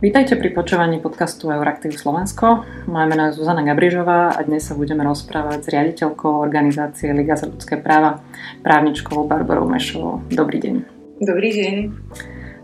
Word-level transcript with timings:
Vítajte 0.00 0.32
pri 0.32 0.48
počúvaní 0.56 0.96
podcastu 0.96 1.52
Euraktiv 1.52 1.92
Slovensko. 1.92 2.64
Moje 2.88 3.04
meno 3.04 3.28
je 3.28 3.36
Zuzana 3.36 3.60
Gabrižová 3.60 4.32
a 4.32 4.40
dnes 4.48 4.64
sa 4.64 4.72
budeme 4.72 5.04
rozprávať 5.04 5.60
s 5.60 5.68
riaditeľkou 5.68 6.40
organizácie 6.40 7.12
Liga 7.12 7.36
za 7.36 7.44
ľudské 7.44 7.76
práva, 7.76 8.24
právničkou 8.64 9.28
Barbarou 9.28 9.68
Mešovou. 9.68 10.24
Dobrý 10.32 10.56
deň. 10.56 10.74
Dobrý 11.20 11.52
deň. 11.52 11.74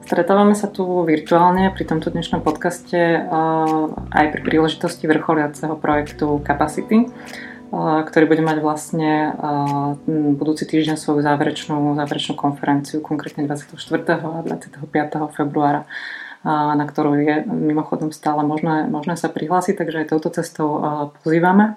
Stretávame 0.08 0.56
sa 0.56 0.72
tu 0.72 0.88
virtuálne 1.04 1.68
pri 1.76 1.84
tomto 1.84 2.08
dnešnom 2.08 2.40
podcaste 2.40 3.28
aj 4.08 4.26
pri 4.32 4.40
príležitosti 4.40 5.04
vrcholiaceho 5.04 5.76
projektu 5.76 6.40
Capacity, 6.40 7.04
ktorý 7.76 8.24
bude 8.32 8.40
mať 8.48 8.64
vlastne 8.64 9.36
budúci 10.40 10.64
týždeň 10.64 10.96
svoju 10.96 11.20
záverečnú, 11.20 12.00
záverečnú 12.00 12.32
konferenciu, 12.32 13.04
konkrétne 13.04 13.44
24. 13.44 13.76
a 14.24 14.40
25. 14.40 15.36
februára 15.36 15.84
na 16.46 16.84
ktorú 16.86 17.18
je 17.18 17.42
mimochodom 17.42 18.14
stále 18.14 18.46
možné, 18.46 18.86
možné 18.86 19.18
sa 19.18 19.26
prihlásiť, 19.26 19.74
takže 19.74 20.06
aj 20.06 20.10
touto 20.14 20.30
cestou 20.30 20.78
pozývame. 21.26 21.74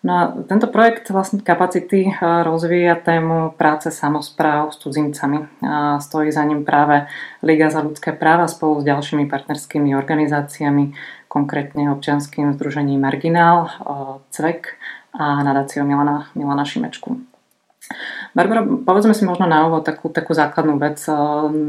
No 0.00 0.12
a 0.16 0.22
tento 0.48 0.64
projekt 0.72 1.12
vlastne 1.12 1.44
kapacity 1.44 2.08
rozvíja 2.24 2.96
tému 2.96 3.52
práce 3.60 3.92
samozpráv 3.92 4.72
s 4.72 4.80
cudzincami. 4.80 5.44
A 5.60 6.00
stojí 6.00 6.32
za 6.32 6.40
ním 6.40 6.64
práve 6.64 7.04
Liga 7.44 7.68
za 7.68 7.84
ľudské 7.84 8.16
práva 8.16 8.48
spolu 8.48 8.80
s 8.80 8.88
ďalšími 8.88 9.28
partnerskými 9.28 9.92
organizáciami, 9.92 10.96
konkrétne 11.28 11.92
občianským 11.92 12.56
združením 12.56 13.04
Marginál, 13.04 13.68
CVEK 14.32 14.72
a 15.20 15.44
nadáciou 15.44 15.84
Milana, 15.84 16.32
Milana 16.32 16.64
Šimečku. 16.64 17.20
Barbara, 18.30 18.62
povedzme 18.62 19.10
si 19.10 19.26
možno 19.26 19.50
na 19.50 19.66
úvod 19.66 19.82
takú, 19.82 20.06
takú 20.06 20.30
základnú 20.34 20.78
vec 20.78 21.02
eh, 21.06 21.14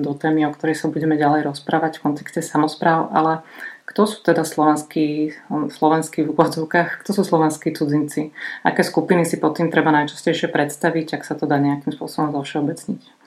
do 0.06 0.14
témy, 0.14 0.46
o 0.46 0.54
ktorej 0.54 0.78
sa 0.78 0.94
budeme 0.94 1.18
ďalej 1.18 1.50
rozprávať 1.50 1.98
v 1.98 2.04
kontexte 2.06 2.46
samozpráv, 2.46 3.10
ale 3.10 3.42
kto 3.92 4.08
sú 4.08 4.24
teda 4.24 4.48
slovenskí, 4.48 5.36
slovenskí 5.52 6.24
v 6.24 6.32
úvodzovkách, 6.32 7.04
kto 7.04 7.12
sú 7.12 7.28
slovenskí 7.28 7.76
cudzinci? 7.76 8.32
Aké 8.64 8.88
skupiny 8.88 9.28
si 9.28 9.36
pod 9.36 9.60
tým 9.60 9.68
treba 9.68 9.92
najčastejšie 9.92 10.48
predstaviť, 10.48 11.20
ak 11.20 11.28
sa 11.28 11.36
to 11.36 11.44
dá 11.44 11.60
nejakým 11.60 11.92
spôsobom 11.92 12.32
zovšeobecniť? 12.32 13.21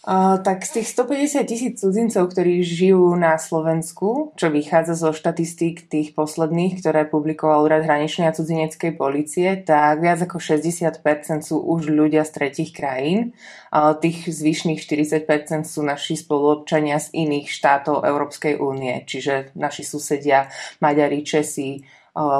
Tak 0.00 0.64
z 0.64 0.80
tých 0.80 0.96
150 0.96 1.44
tisíc 1.44 1.74
cudzincov, 1.76 2.32
ktorí 2.32 2.64
žijú 2.64 3.12
na 3.20 3.36
Slovensku, 3.36 4.32
čo 4.32 4.48
vychádza 4.48 4.96
zo 4.96 5.12
štatistík 5.12 5.92
tých 5.92 6.16
posledných, 6.16 6.80
ktoré 6.80 7.04
publikoval 7.04 7.68
Úrad 7.68 7.84
hraničnej 7.84 8.32
a 8.32 8.36
cudzineckej 8.36 8.96
policie, 8.96 9.60
tak 9.60 10.00
viac 10.00 10.24
ako 10.24 10.40
60% 10.40 11.04
sú 11.44 11.60
už 11.60 11.92
ľudia 11.92 12.24
z 12.24 12.32
tretich 12.32 12.72
krajín. 12.72 13.36
Tých 13.76 14.24
zvyšných 14.24 14.80
40% 14.80 15.68
sú 15.68 15.84
naši 15.84 16.16
spoluobčania 16.16 16.96
z 16.96 17.12
iných 17.20 17.52
štátov 17.52 18.00
Európskej 18.00 18.56
únie, 18.56 19.04
čiže 19.04 19.52
naši 19.52 19.84
susedia 19.84 20.48
Maďari, 20.80 21.20
Česi, 21.20 21.76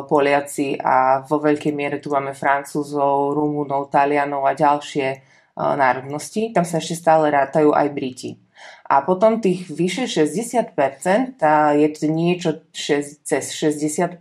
Poliaci 0.08 0.80
a 0.80 1.22
vo 1.28 1.36
veľkej 1.44 1.76
miere 1.76 2.00
tu 2.00 2.08
máme 2.08 2.32
Francúzov, 2.32 3.36
Rumúnov, 3.36 3.92
Talianov 3.92 4.48
a 4.48 4.56
ďalšie 4.56 5.29
národnosti, 5.76 6.52
tam 6.54 6.64
sa 6.64 6.80
ešte 6.80 6.96
stále 6.96 7.28
rátajú 7.28 7.76
aj 7.76 7.88
Briti. 7.92 8.40
A 8.90 9.06
potom 9.06 9.38
tých 9.38 9.70
vyše 9.70 10.10
60%, 10.10 11.38
tá 11.38 11.72
je 11.78 11.88
to 11.94 12.10
niečo 12.10 12.66
cez 12.74 13.46
60%, 13.54 14.18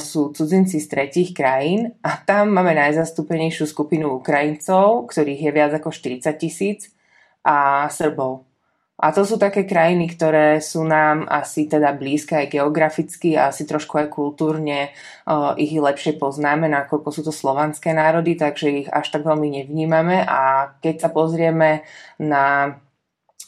sú 0.00 0.20
cudzinci 0.32 0.80
z 0.80 0.86
tretích 0.88 1.30
krajín 1.36 1.92
a 2.00 2.16
tam 2.16 2.48
máme 2.56 2.72
najzastúpenejšiu 2.72 3.68
skupinu 3.68 4.16
Ukrajincov, 4.18 5.12
ktorých 5.12 5.40
je 5.46 5.52
viac 5.52 5.72
ako 5.76 5.92
40 5.92 6.32
tisíc 6.40 6.96
a 7.44 7.86
Srbov. 7.92 8.51
A 9.00 9.10
to 9.10 9.24
sú 9.24 9.40
také 9.40 9.64
krajiny, 9.64 10.12
ktoré 10.12 10.60
sú 10.60 10.84
nám 10.84 11.24
asi 11.26 11.64
teda 11.64 11.96
blízke 11.96 12.36
aj 12.36 12.52
geograficky 12.52 13.34
a 13.34 13.48
asi 13.48 13.64
trošku 13.64 13.98
aj 13.98 14.12
kultúrne 14.12 14.92
uh, 15.26 15.56
ich 15.56 15.72
lepšie 15.72 16.20
poznáme, 16.20 16.68
nakoľko 16.68 17.08
sú 17.08 17.20
to 17.24 17.32
slovanské 17.32 17.96
národy, 17.96 18.36
takže 18.36 18.84
ich 18.84 18.88
až 18.92 19.10
tak 19.10 19.24
veľmi 19.24 19.48
nevnímame. 19.58 20.22
A 20.22 20.70
keď 20.78 21.08
sa 21.08 21.10
pozrieme 21.10 21.88
na 22.20 22.78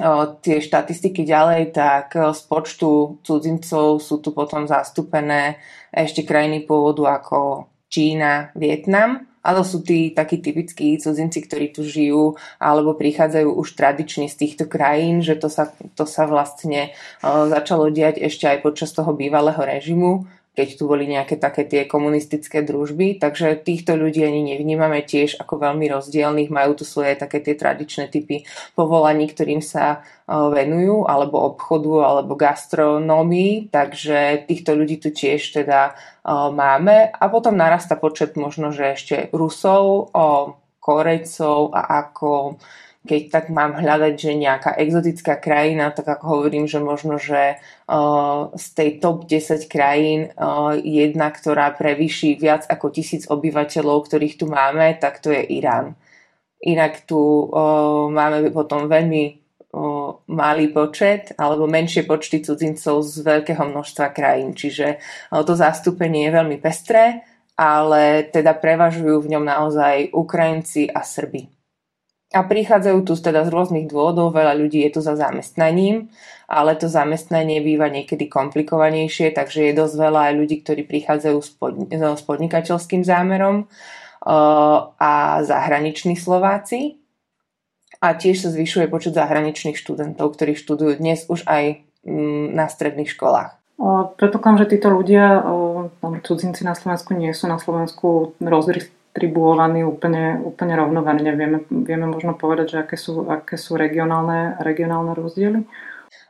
uh, 0.01 0.25
tie 0.41 0.65
štatistiky 0.65 1.23
ďalej, 1.23 1.77
tak 1.77 2.17
z 2.17 2.41
počtu 2.49 3.21
cudzincov 3.23 4.01
sú 4.01 4.25
tu 4.25 4.33
potom 4.33 4.65
zastúpené 4.65 5.61
ešte 5.93 6.25
krajiny 6.27 6.65
pôvodu 6.65 7.21
ako 7.21 7.69
Čína, 7.93 8.51
Vietnam 8.59 9.34
a 9.45 9.61
sú 9.61 9.85
tí 9.85 10.17
takí 10.17 10.41
typickí 10.41 10.97
cudzinci, 10.97 11.45
ktorí 11.45 11.77
tu 11.77 11.85
žijú 11.85 12.41
alebo 12.57 12.97
prichádzajú 12.97 13.53
už 13.53 13.69
tradične 13.77 14.27
z 14.33 14.37
týchto 14.41 14.65
krajín, 14.65 15.21
že 15.21 15.37
to 15.37 15.53
sa, 15.53 15.69
to 15.93 16.09
sa 16.09 16.25
vlastne 16.25 16.97
uh, 17.21 17.45
začalo 17.53 17.93
diať 17.93 18.25
ešte 18.25 18.49
aj 18.49 18.65
počas 18.65 18.97
toho 18.97 19.13
bývalého 19.13 19.61
režimu 19.61 20.25
keď 20.55 20.69
tu 20.79 20.87
boli 20.87 21.11
nejaké 21.11 21.35
také 21.35 21.67
tie 21.67 21.83
komunistické 21.85 22.63
družby, 22.63 23.19
takže 23.19 23.59
týchto 23.59 23.99
ľudí 23.99 24.23
ani 24.23 24.55
nevnímame 24.55 25.03
tiež 25.03 25.43
ako 25.43 25.59
veľmi 25.59 25.91
rozdielných, 25.91 26.55
majú 26.55 26.79
tu 26.79 26.87
svoje 26.87 27.19
také 27.19 27.43
tie 27.43 27.59
tradičné 27.59 28.07
typy 28.07 28.47
povolaní, 28.79 29.27
ktorým 29.27 29.59
sa 29.59 30.07
venujú, 30.31 31.11
alebo 31.11 31.43
obchodu, 31.43 32.07
alebo 32.07 32.39
gastronómii, 32.39 33.75
takže 33.75 34.47
týchto 34.47 34.79
ľudí 34.79 35.03
tu 35.03 35.11
tiež 35.11 35.43
teda 35.59 35.99
máme. 36.55 37.11
A 37.11 37.25
potom 37.27 37.59
narasta 37.59 37.99
počet 37.99 38.39
možno, 38.39 38.71
že 38.71 38.95
ešte 38.95 39.35
Rusov, 39.35 40.15
Korejcov 40.79 41.75
a 41.75 42.07
ako 42.07 42.63
keď 43.05 43.23
tak 43.29 43.45
mám 43.53 43.77
hľadať, 43.77 44.17
že 44.17 44.33
nejaká 44.33 44.81
exotická 44.81 45.37
krajina, 45.37 45.93
tak 45.93 46.09
ako 46.09 46.25
hovorím, 46.25 46.65
že 46.65 46.81
možno, 46.81 47.21
že 47.21 47.61
z 48.57 48.67
tej 48.73 48.91
top 48.97 49.29
10 49.29 49.69
krajín 49.69 50.33
uh, 50.33 50.73
jedna, 50.81 51.29
ktorá 51.29 51.77
prevýši 51.77 52.41
viac 52.41 52.65
ako 52.65 52.89
tisíc 52.89 53.29
obyvateľov, 53.29 54.09
ktorých 54.09 54.41
tu 54.41 54.49
máme, 54.49 54.97
tak 54.97 55.21
to 55.21 55.29
je 55.29 55.45
Irán. 55.45 56.01
Inak 56.65 57.05
tu 57.05 57.53
máme 58.09 58.49
potom 58.49 58.89
veľmi 58.89 59.45
malý 60.31 60.67
počet 60.71 61.35
alebo 61.37 61.69
menšie 61.69 62.07
počty 62.09 62.41
cudzincov 62.41 63.05
z 63.05 63.21
veľkého 63.21 63.69
množstva 63.69 64.15
krajín. 64.15 64.55
Čiže 64.55 64.97
to 65.45 65.53
zastúpenie 65.53 66.31
je 66.31 66.37
veľmi 66.41 66.57
pestré, 66.63 67.27
ale 67.59 68.31
teda 68.31 68.55
prevažujú 68.57 69.27
v 69.27 69.31
ňom 69.37 69.45
naozaj 69.45 70.15
Ukrajinci 70.15 70.89
a 70.89 71.03
Srby. 71.03 71.64
A 72.35 72.43
prichádzajú 72.43 72.99
tu 73.07 73.15
teda 73.15 73.47
z 73.47 73.55
rôznych 73.55 73.87
dôvodov, 73.87 74.35
veľa 74.35 74.59
ľudí 74.59 74.83
je 74.83 74.99
tu 74.99 75.01
za 75.01 75.15
zamestnaním, 75.15 76.11
ale 76.51 76.75
to 76.75 76.91
zamestnanie 76.91 77.63
býva 77.63 77.87
niekedy 77.87 78.27
komplikovanejšie, 78.27 79.31
takže 79.31 79.71
je 79.71 79.79
dosť 79.79 79.95
veľa 79.95 80.21
aj 80.29 80.35
ľudí, 80.35 80.57
ktorí 80.67 80.83
prichádzajú 80.83 81.39
s, 81.39 81.51
pod, 81.55 81.79
podnikateľským 82.27 83.07
zámerom 83.07 83.71
uh, 83.71 84.79
a 84.99 85.13
zahraniční 85.47 86.19
Slováci. 86.19 86.99
A 88.03 88.19
tiež 88.19 88.43
sa 88.45 88.51
zvyšuje 88.51 88.91
počet 88.91 89.15
zahraničných 89.15 89.79
študentov, 89.79 90.35
ktorí 90.35 90.59
študujú 90.59 90.99
dnes 90.99 91.25
už 91.31 91.47
aj 91.47 91.87
mm, 92.03 92.53
na 92.53 92.67
stredných 92.67 93.09
školách. 93.15 93.57
Predpokladám, 94.19 94.67
že 94.67 94.77
títo 94.77 94.91
ľudia, 94.91 95.43
cudzinci 96.03 96.63
na 96.67 96.75
Slovensku, 96.75 97.15
nie 97.15 97.31
sú 97.35 97.47
na 97.47 97.63
Slovensku 97.63 98.35
rozdistribuovaní 98.43 99.04
distribuovaní 99.15 99.87
úplne, 99.87 100.43
úplne 100.43 100.75
rovnomerne. 100.75 101.31
Vieme, 101.39 101.59
vieme 101.71 102.11
možno 102.11 102.35
povedať, 102.35 102.67
že 102.67 102.79
aké 102.83 102.97
sú, 102.99 103.31
aké 103.31 103.55
sú 103.55 103.79
regionálne, 103.79 104.59
regionálne 104.59 105.15
rozdiely? 105.15 105.63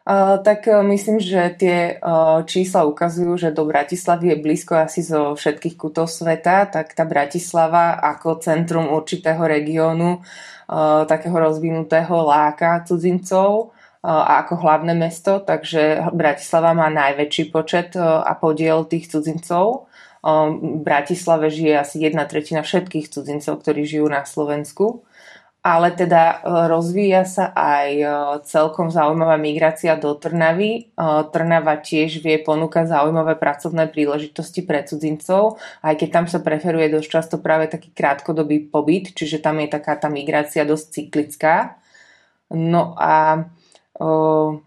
Uh, 0.05 0.37
tak 0.45 0.69
uh, 0.69 0.85
myslím, 0.85 1.17
že 1.17 1.49
tie 1.57 1.97
uh, 1.97 2.45
čísla 2.45 2.85
ukazujú, 2.85 3.41
že 3.41 3.57
do 3.57 3.65
Bratislavy 3.65 4.37
je 4.37 4.43
blízko 4.45 4.77
asi 4.77 5.01
zo 5.01 5.33
všetkých 5.33 5.81
kútov 5.81 6.13
sveta, 6.13 6.69
tak 6.69 6.93
tá 6.93 7.09
Bratislava 7.09 7.97
ako 8.05 8.37
centrum 8.45 8.93
určitého 8.93 9.41
regiónu, 9.41 10.21
uh, 10.21 11.09
takého 11.09 11.41
rozvinutého 11.41 12.21
láka 12.21 12.85
cudzincov 12.85 13.73
a 14.05 14.45
ako 14.45 14.61
hlavné 14.61 14.93
mesto, 14.93 15.41
takže 15.41 16.13
Bratislava 16.13 16.77
má 16.77 16.93
najväčší 16.93 17.49
počet 17.49 17.97
uh, 17.97 18.21
a 18.21 18.37
podiel 18.37 18.85
tých 18.85 19.09
cudzincov 19.09 19.89
v 20.25 20.81
Bratislave 20.81 21.53
žije 21.53 21.85
asi 21.85 22.01
jedna 22.01 22.25
tretina 22.25 22.65
všetkých 22.65 23.13
cudzincov, 23.13 23.61
ktorí 23.61 23.85
žijú 23.85 24.09
na 24.09 24.25
Slovensku. 24.25 25.05
Ale 25.65 25.97
teda 25.97 26.23
e, 26.29 26.37
rozvíja 26.69 27.25
sa 27.25 27.49
aj 27.57 27.89
e, 27.97 28.05
celkom 28.45 28.93
zaujímavá 28.93 29.41
migrácia 29.41 29.97
do 29.97 30.13
Trnavy. 30.13 30.73
E, 30.77 30.83
Trnava 31.33 31.81
tiež 31.81 32.21
vie 32.21 32.37
ponúkať 32.37 32.93
zaujímavé 32.93 33.41
pracovné 33.41 33.89
príležitosti 33.89 34.61
pre 34.61 34.85
cudzincov, 34.85 35.57
aj 35.81 36.05
keď 36.05 36.09
tam 36.13 36.27
sa 36.29 36.45
preferuje 36.45 36.93
dosť 36.93 37.09
často 37.09 37.37
práve 37.41 37.73
taký 37.73 37.97
krátkodobý 37.97 38.69
pobyt, 38.69 39.17
čiže 39.17 39.41
tam 39.41 39.57
je 39.65 39.73
taká 39.73 39.97
tá 39.97 40.13
migrácia 40.13 40.69
dosť 40.69 40.85
cyklická. 41.01 41.81
No 42.53 42.93
a 43.01 43.49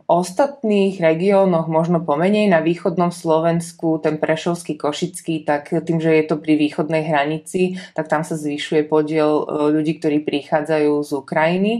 ostatných 0.07 1.03
regiónoch 1.03 1.67
možno 1.67 1.99
pomenej, 1.99 2.47
na 2.47 2.63
východnom 2.63 3.11
Slovensku, 3.11 3.99
ten 3.99 4.23
Prešovský, 4.23 4.79
Košický, 4.79 5.43
tak 5.43 5.67
tým, 5.67 5.99
že 5.99 6.15
je 6.15 6.23
to 6.31 6.39
pri 6.39 6.55
východnej 6.55 7.03
hranici, 7.03 7.75
tak 7.91 8.07
tam 8.07 8.23
sa 8.23 8.39
zvyšuje 8.39 8.87
podiel 8.87 9.43
ľudí, 9.75 9.99
ktorí 9.99 10.23
prichádzajú 10.23 10.91
z 11.03 11.11
Ukrajiny 11.11 11.73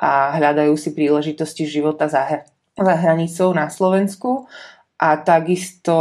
a 0.00 0.40
hľadajú 0.40 0.72
si 0.80 0.96
príležitosti 0.96 1.68
života 1.68 2.08
za, 2.08 2.48
za 2.76 2.94
hranicou 2.96 3.52
na 3.52 3.68
Slovensku 3.68 4.48
a 4.96 5.20
takisto, 5.20 5.96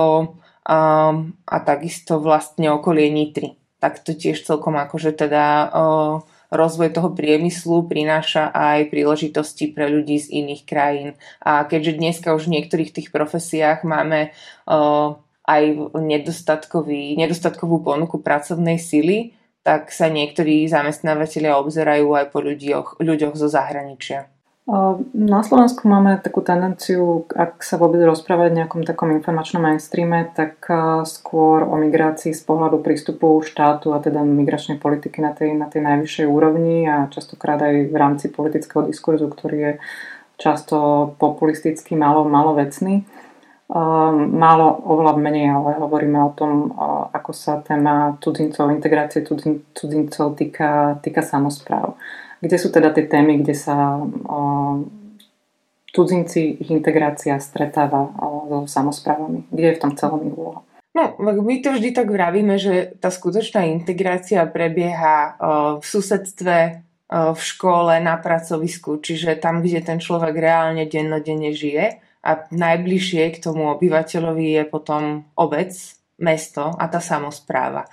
um, 0.63 1.35
a 1.43 1.57
takisto 1.59 2.23
vlastne 2.23 2.71
okolie 2.71 3.11
Nitry. 3.11 3.59
Tak 3.83 3.99
to 3.99 4.15
tiež 4.15 4.47
celkom 4.47 4.79
akože 4.79 5.11
teda 5.11 5.43
uh, 5.75 6.15
rozvoj 6.51 6.93
toho 6.93 7.09
priemyslu 7.13 7.87
prináša 7.89 8.51
aj 8.53 8.91
príležitosti 8.91 9.71
pre 9.71 9.89
ľudí 9.89 10.21
z 10.21 10.27
iných 10.43 10.61
krajín. 10.65 11.09
A 11.41 11.65
keďže 11.65 11.97
dneska 11.97 12.35
už 12.35 12.49
v 12.49 12.59
niektorých 12.59 12.91
tých 12.91 13.09
profesiách 13.09 13.87
máme 13.87 14.33
uh, 14.67 15.17
aj 15.45 15.63
nedostatkovú 17.17 17.77
ponuku 17.85 18.17
pracovnej 18.19 18.81
sily, 18.81 19.37
tak 19.65 19.89
sa 19.89 20.13
niektorí 20.13 20.69
zamestnávateľia 20.69 21.57
obzerajú 21.57 22.13
aj 22.13 22.25
po 22.29 22.41
ľuďoch, 22.41 23.01
ľuďoch 23.01 23.33
zo 23.33 23.49
zahraničia. 23.49 24.34
Na 25.13 25.45
Slovensku 25.45 25.85
máme 25.85 26.17
takú 26.25 26.41
tendenciu, 26.41 27.29
ak 27.29 27.61
sa 27.61 27.77
vôbec 27.77 28.01
rozprávať 28.01 28.49
v 28.49 28.57
nejakom 28.65 28.81
takom 28.81 29.13
informačnom 29.13 29.61
mainstreame, 29.61 30.33
tak 30.33 30.57
skôr 31.05 31.61
o 31.61 31.77
migrácii 31.77 32.33
z 32.33 32.41
pohľadu 32.41 32.81
prístupu 32.81 33.45
štátu 33.45 33.93
a 33.93 34.01
teda 34.01 34.25
migračnej 34.25 34.81
politiky 34.81 35.21
na 35.21 35.37
tej, 35.37 35.53
na 35.53 35.69
tej 35.69 35.85
najvyššej 35.85 36.25
úrovni 36.25 36.89
a 36.89 37.05
častokrát 37.13 37.61
aj 37.61 37.93
v 37.93 37.95
rámci 37.95 38.33
politického 38.33 38.89
diskurzu, 38.89 39.29
ktorý 39.29 39.57
je 39.61 39.71
často 40.41 41.13
populistický, 41.21 41.93
malo, 41.93 42.25
malo 42.25 42.57
vecný. 42.57 43.05
Málo, 43.69 44.67
oveľa 44.81 45.13
menej, 45.21 45.61
ale 45.61 45.77
hovoríme 45.77 46.17
o 46.25 46.33
tom, 46.33 46.73
ako 47.13 47.37
sa 47.37 47.61
téma 47.61 48.17
cudzincov, 48.17 48.73
integrácie 48.73 49.21
cudzincov 49.77 50.33
týka, 50.33 50.97
týka 51.05 51.21
samozpráv. 51.21 52.01
Kde 52.43 52.57
sú 52.59 52.71
teda 52.71 52.91
tie 52.91 53.07
témy, 53.07 53.43
kde 53.43 53.55
sa 53.55 54.01
cudzinci, 55.95 56.59
ich 56.59 56.69
integrácia 56.71 57.39
stretáva 57.39 58.11
so 58.51 58.67
samozprávami? 58.67 59.47
Kde 59.47 59.67
je 59.71 59.77
v 59.77 59.81
tom 59.81 59.93
celom 59.95 60.21
ich 60.27 60.35
úloha? 60.35 60.61
No, 60.95 61.15
my 61.19 61.55
to 61.59 61.75
vždy 61.75 61.91
tak 61.91 62.07
vravíme, 62.07 62.55
že 62.55 62.95
tá 63.03 63.11
skutočná 63.11 63.67
integrácia 63.67 64.47
prebieha 64.47 65.35
v 65.79 65.83
susedstve, 65.83 66.57
v 67.11 67.41
škole, 67.41 67.99
na 67.99 68.15
pracovisku, 68.17 68.97
čiže 69.03 69.37
tam, 69.37 69.59
kde 69.59 69.83
ten 69.83 69.99
človek 70.01 70.33
reálne 70.33 70.87
dennodenne 70.89 71.53
žije 71.53 72.01
a 72.25 72.47
najbližšie 72.49 73.29
k 73.35 73.41
tomu 73.43 73.69
obyvateľovi 73.77 74.57
je 74.57 74.63
potom 74.65 75.27
obec, 75.37 75.69
mesto 76.19 76.71
a 76.75 76.85
tá 76.87 77.03
samozpráva. 77.03 77.85
E, 77.85 77.89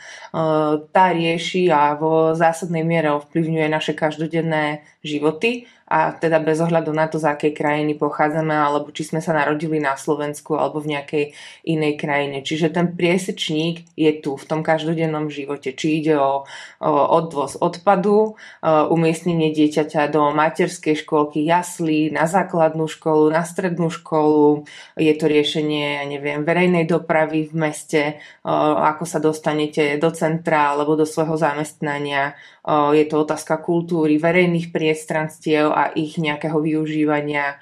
tá 0.94 1.10
rieši 1.10 1.68
a 1.70 1.94
vo 1.98 2.32
zásadnej 2.32 2.86
miere 2.86 3.10
ovplyvňuje 3.10 3.66
naše 3.66 3.92
každodenné 3.98 4.86
životy 5.02 5.66
a 5.92 6.16
teda 6.16 6.40
bez 6.40 6.56
ohľadu 6.56 6.88
na 6.96 7.04
to, 7.04 7.20
z 7.20 7.28
akej 7.28 7.52
krajiny 7.52 7.92
pochádzame, 8.00 8.56
alebo 8.56 8.88
či 8.96 9.04
sme 9.04 9.20
sa 9.20 9.36
narodili 9.36 9.76
na 9.76 9.92
Slovensku 9.92 10.56
alebo 10.56 10.80
v 10.80 10.96
nejakej 10.96 11.24
inej 11.68 12.00
krajine. 12.00 12.40
Čiže 12.40 12.72
ten 12.72 12.96
priesečník 12.96 13.92
je 13.92 14.08
tu 14.24 14.40
v 14.40 14.44
tom 14.48 14.64
každodennom 14.64 15.28
živote. 15.28 15.76
Či 15.76 16.00
ide 16.00 16.16
o, 16.16 16.48
o 16.80 16.92
odvoz 17.12 17.60
odpadu, 17.60 18.40
o 18.64 18.72
umiestnenie 18.88 19.52
dieťaťa 19.52 20.08
do 20.08 20.32
materskej 20.32 21.04
školky, 21.04 21.44
jaslí, 21.44 22.08
na 22.08 22.24
základnú 22.24 22.88
školu, 22.88 23.28
na 23.28 23.44
strednú 23.44 23.92
školu, 23.92 24.64
je 24.96 25.12
to 25.12 25.28
riešenie, 25.28 26.00
ja 26.00 26.04
neviem, 26.08 26.40
verejnej 26.40 26.88
dopravy 26.88 27.52
v 27.52 27.68
meste, 27.68 28.02
o, 28.40 28.48
ako 28.80 29.04
sa 29.04 29.20
dostanete 29.20 30.00
do 30.00 30.08
centra 30.08 30.72
alebo 30.72 30.96
do 30.96 31.04
svojho 31.04 31.36
zamestnania, 31.36 32.32
je 32.68 33.04
to 33.10 33.16
otázka 33.26 33.58
kultúry, 33.58 34.22
verejných 34.22 34.70
priestranstiev 34.70 35.74
a 35.74 35.90
ich 35.98 36.14
nejakého 36.18 36.62
využívania. 36.62 37.58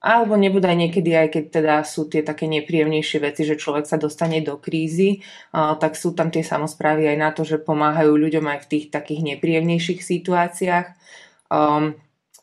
Alebo 0.00 0.32
nebude 0.40 0.64
aj 0.64 0.78
niekedy, 0.80 1.12
aj 1.12 1.28
keď 1.28 1.44
teda 1.60 1.74
sú 1.84 2.08
tie 2.08 2.24
také 2.24 2.48
nepríjemnejšie 2.48 3.18
veci, 3.20 3.44
že 3.44 3.60
človek 3.60 3.84
sa 3.84 4.00
dostane 4.00 4.40
do 4.40 4.56
krízy, 4.56 5.20
tak 5.52 5.92
sú 5.96 6.16
tam 6.16 6.32
tie 6.32 6.40
samozprávy 6.40 7.08
aj 7.12 7.16
na 7.20 7.30
to, 7.36 7.44
že 7.44 7.60
pomáhajú 7.60 8.16
ľuďom 8.16 8.48
aj 8.48 8.58
v 8.64 8.68
tých 8.72 8.84
takých 8.88 9.36
nepríjemnejších 9.36 10.00
situáciách. 10.00 10.86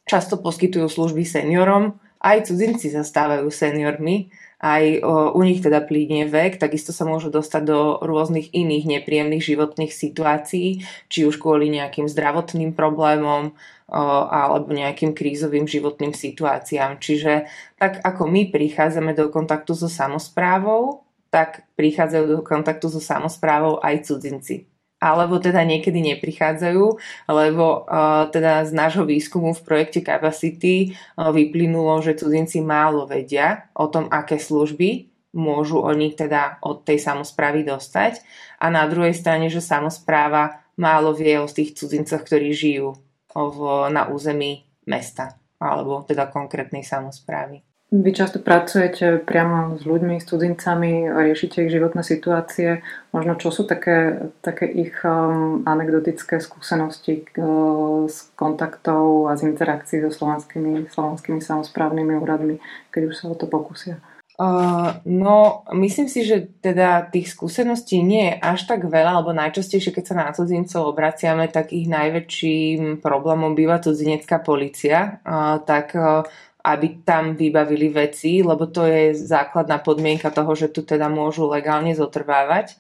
Často 0.06 0.36
poskytujú 0.38 0.86
služby 0.86 1.26
seniorom, 1.26 1.98
aj 2.22 2.50
cudzinci 2.52 2.94
zastávajú 2.94 3.50
seniormi, 3.50 4.30
aj 4.64 5.04
u 5.36 5.42
nich 5.44 5.60
teda 5.60 5.84
plídne 5.84 6.24
vek, 6.32 6.56
takisto 6.56 6.96
sa 6.96 7.04
môžu 7.04 7.28
dostať 7.28 7.64
do 7.68 7.80
rôznych 8.00 8.56
iných 8.56 8.88
nepríjemných 8.88 9.44
životných 9.44 9.92
situácií, 9.92 10.88
či 11.12 11.20
už 11.28 11.36
kvôli 11.36 11.68
nejakým 11.68 12.08
zdravotným 12.08 12.72
problémom 12.72 13.52
alebo 13.92 14.72
nejakým 14.72 15.12
krízovým 15.12 15.68
životným 15.68 16.16
situáciám. 16.16 16.98
Čiže 17.04 17.52
tak 17.76 18.00
ako 18.02 18.24
my 18.26 18.50
prichádzame 18.56 19.12
do 19.12 19.28
kontaktu 19.28 19.76
so 19.76 19.92
samozprávou, 19.92 21.04
tak 21.28 21.68
prichádzajú 21.76 22.26
do 22.26 22.40
kontaktu 22.40 22.88
so 22.88 23.04
samozprávou 23.04 23.84
aj 23.84 24.08
cudzinci 24.08 24.73
alebo 25.04 25.36
teda 25.44 25.68
niekedy 25.68 26.00
neprichádzajú, 26.16 26.86
lebo 27.28 27.84
uh, 27.84 28.32
teda 28.32 28.64
z 28.64 28.72
nášho 28.72 29.04
výskumu 29.04 29.52
v 29.52 29.66
projekte 29.68 30.00
Capacity 30.00 30.96
uh, 30.96 31.36
vyplynulo, 31.36 32.00
že 32.00 32.16
cudzinci 32.16 32.64
málo 32.64 33.04
vedia 33.04 33.68
o 33.76 33.92
tom, 33.92 34.08
aké 34.08 34.40
služby 34.40 35.12
môžu 35.36 35.84
oni 35.84 36.16
teda 36.16 36.64
od 36.64 36.88
tej 36.88 37.04
samozprávy 37.04 37.68
dostať 37.68 38.24
a 38.62 38.72
na 38.72 38.88
druhej 38.88 39.18
strane, 39.18 39.52
že 39.52 39.60
samozpráva 39.60 40.64
málo 40.80 41.12
vie 41.12 41.36
o 41.42 41.50
tých 41.50 41.76
cudzincoch, 41.76 42.24
ktorí 42.24 42.56
žijú 42.56 42.96
v, 43.34 43.60
na 43.92 44.08
území 44.08 44.64
mesta 44.86 45.36
alebo 45.58 46.06
teda 46.06 46.30
konkrétnej 46.30 46.86
samozprávy. 46.86 47.66
Vy 47.94 48.10
často 48.10 48.42
pracujete 48.42 49.22
priamo 49.22 49.78
s 49.78 49.86
ľuďmi, 49.86 50.18
s 50.18 50.26
cudzincami, 50.26 51.14
riešite 51.14 51.62
ich 51.62 51.70
životné 51.70 52.02
situácie. 52.02 52.82
Možno 53.14 53.38
čo 53.38 53.54
sú 53.54 53.70
také, 53.70 54.18
také 54.42 54.66
ich 54.66 54.98
um, 55.06 55.62
anekdotické 55.62 56.42
skúsenosti 56.42 57.22
uh, 57.38 58.10
s 58.10 58.34
kontaktov 58.34 59.30
a 59.30 59.38
z 59.38 59.46
interakcií 59.54 60.02
so 60.02 60.10
slovenskými, 60.10 60.90
slovenskými 60.90 61.38
samozprávnymi 61.38 62.18
úradmi, 62.18 62.58
keď 62.90 63.14
už 63.14 63.14
sa 63.14 63.30
o 63.30 63.38
to 63.38 63.46
pokusia? 63.46 64.02
Uh, 64.42 64.98
no, 65.06 65.62
myslím 65.78 66.10
si, 66.10 66.26
že 66.26 66.50
teda 66.66 67.06
tých 67.14 67.30
skúseností 67.30 68.02
nie 68.02 68.34
je 68.34 68.42
až 68.42 68.66
tak 68.66 68.90
veľa, 68.90 69.22
alebo 69.22 69.38
najčastejšie, 69.38 69.94
keď 69.94 70.04
sa 70.10 70.16
na 70.18 70.34
cudzincov 70.34 70.90
obraciame, 70.90 71.46
tak 71.54 71.70
ich 71.70 71.86
najväčším 71.86 73.06
problémom 73.06 73.54
býva 73.54 73.78
cudzinecká 73.78 74.42
policia. 74.42 75.22
Uh, 75.22 75.62
tak 75.62 75.94
uh, 75.94 76.26
aby 76.64 77.04
tam 77.04 77.36
vybavili 77.36 77.92
veci, 77.92 78.40
lebo 78.40 78.72
to 78.72 78.88
je 78.88 79.12
základná 79.12 79.84
podmienka 79.84 80.32
toho, 80.32 80.56
že 80.56 80.72
tu 80.72 80.88
teda 80.88 81.12
môžu 81.12 81.52
legálne 81.52 81.92
zotrvávať. 81.92 82.80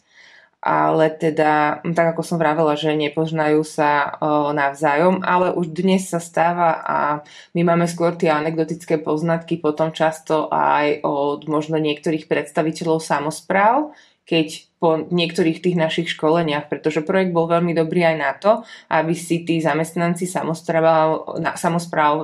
Ale 0.63 1.11
teda, 1.11 1.83
tak 1.91 2.15
ako 2.15 2.23
som 2.23 2.39
vravela, 2.39 2.79
že 2.79 2.95
nepoznajú 2.95 3.67
sa 3.67 4.15
o, 4.15 4.55
navzájom, 4.55 5.19
ale 5.19 5.51
už 5.51 5.75
dnes 5.75 6.07
sa 6.07 6.23
stáva 6.23 6.79
a 6.87 6.97
my 7.51 7.67
máme 7.67 7.83
skôr 7.83 8.15
tie 8.15 8.31
anekdotické 8.31 9.03
poznatky 9.03 9.59
potom 9.59 9.91
často 9.91 10.47
aj 10.47 11.03
od 11.03 11.51
možno 11.51 11.75
niektorých 11.83 12.31
predstaviteľov 12.31 13.03
samozpráv, 13.03 13.91
keď 14.23 14.47
po 14.83 14.99
niektorých 14.99 15.63
tých 15.63 15.79
našich 15.79 16.07
školeniach, 16.11 16.67
pretože 16.67 17.07
projekt 17.07 17.31
bol 17.31 17.47
veľmi 17.47 17.71
dobrý 17.71 18.03
aj 18.03 18.17
na 18.19 18.31
to, 18.35 18.51
aby 18.91 19.15
si 19.15 19.47
tí 19.47 19.63
zamestnanci 19.63 20.27
samozpráv 20.27 21.39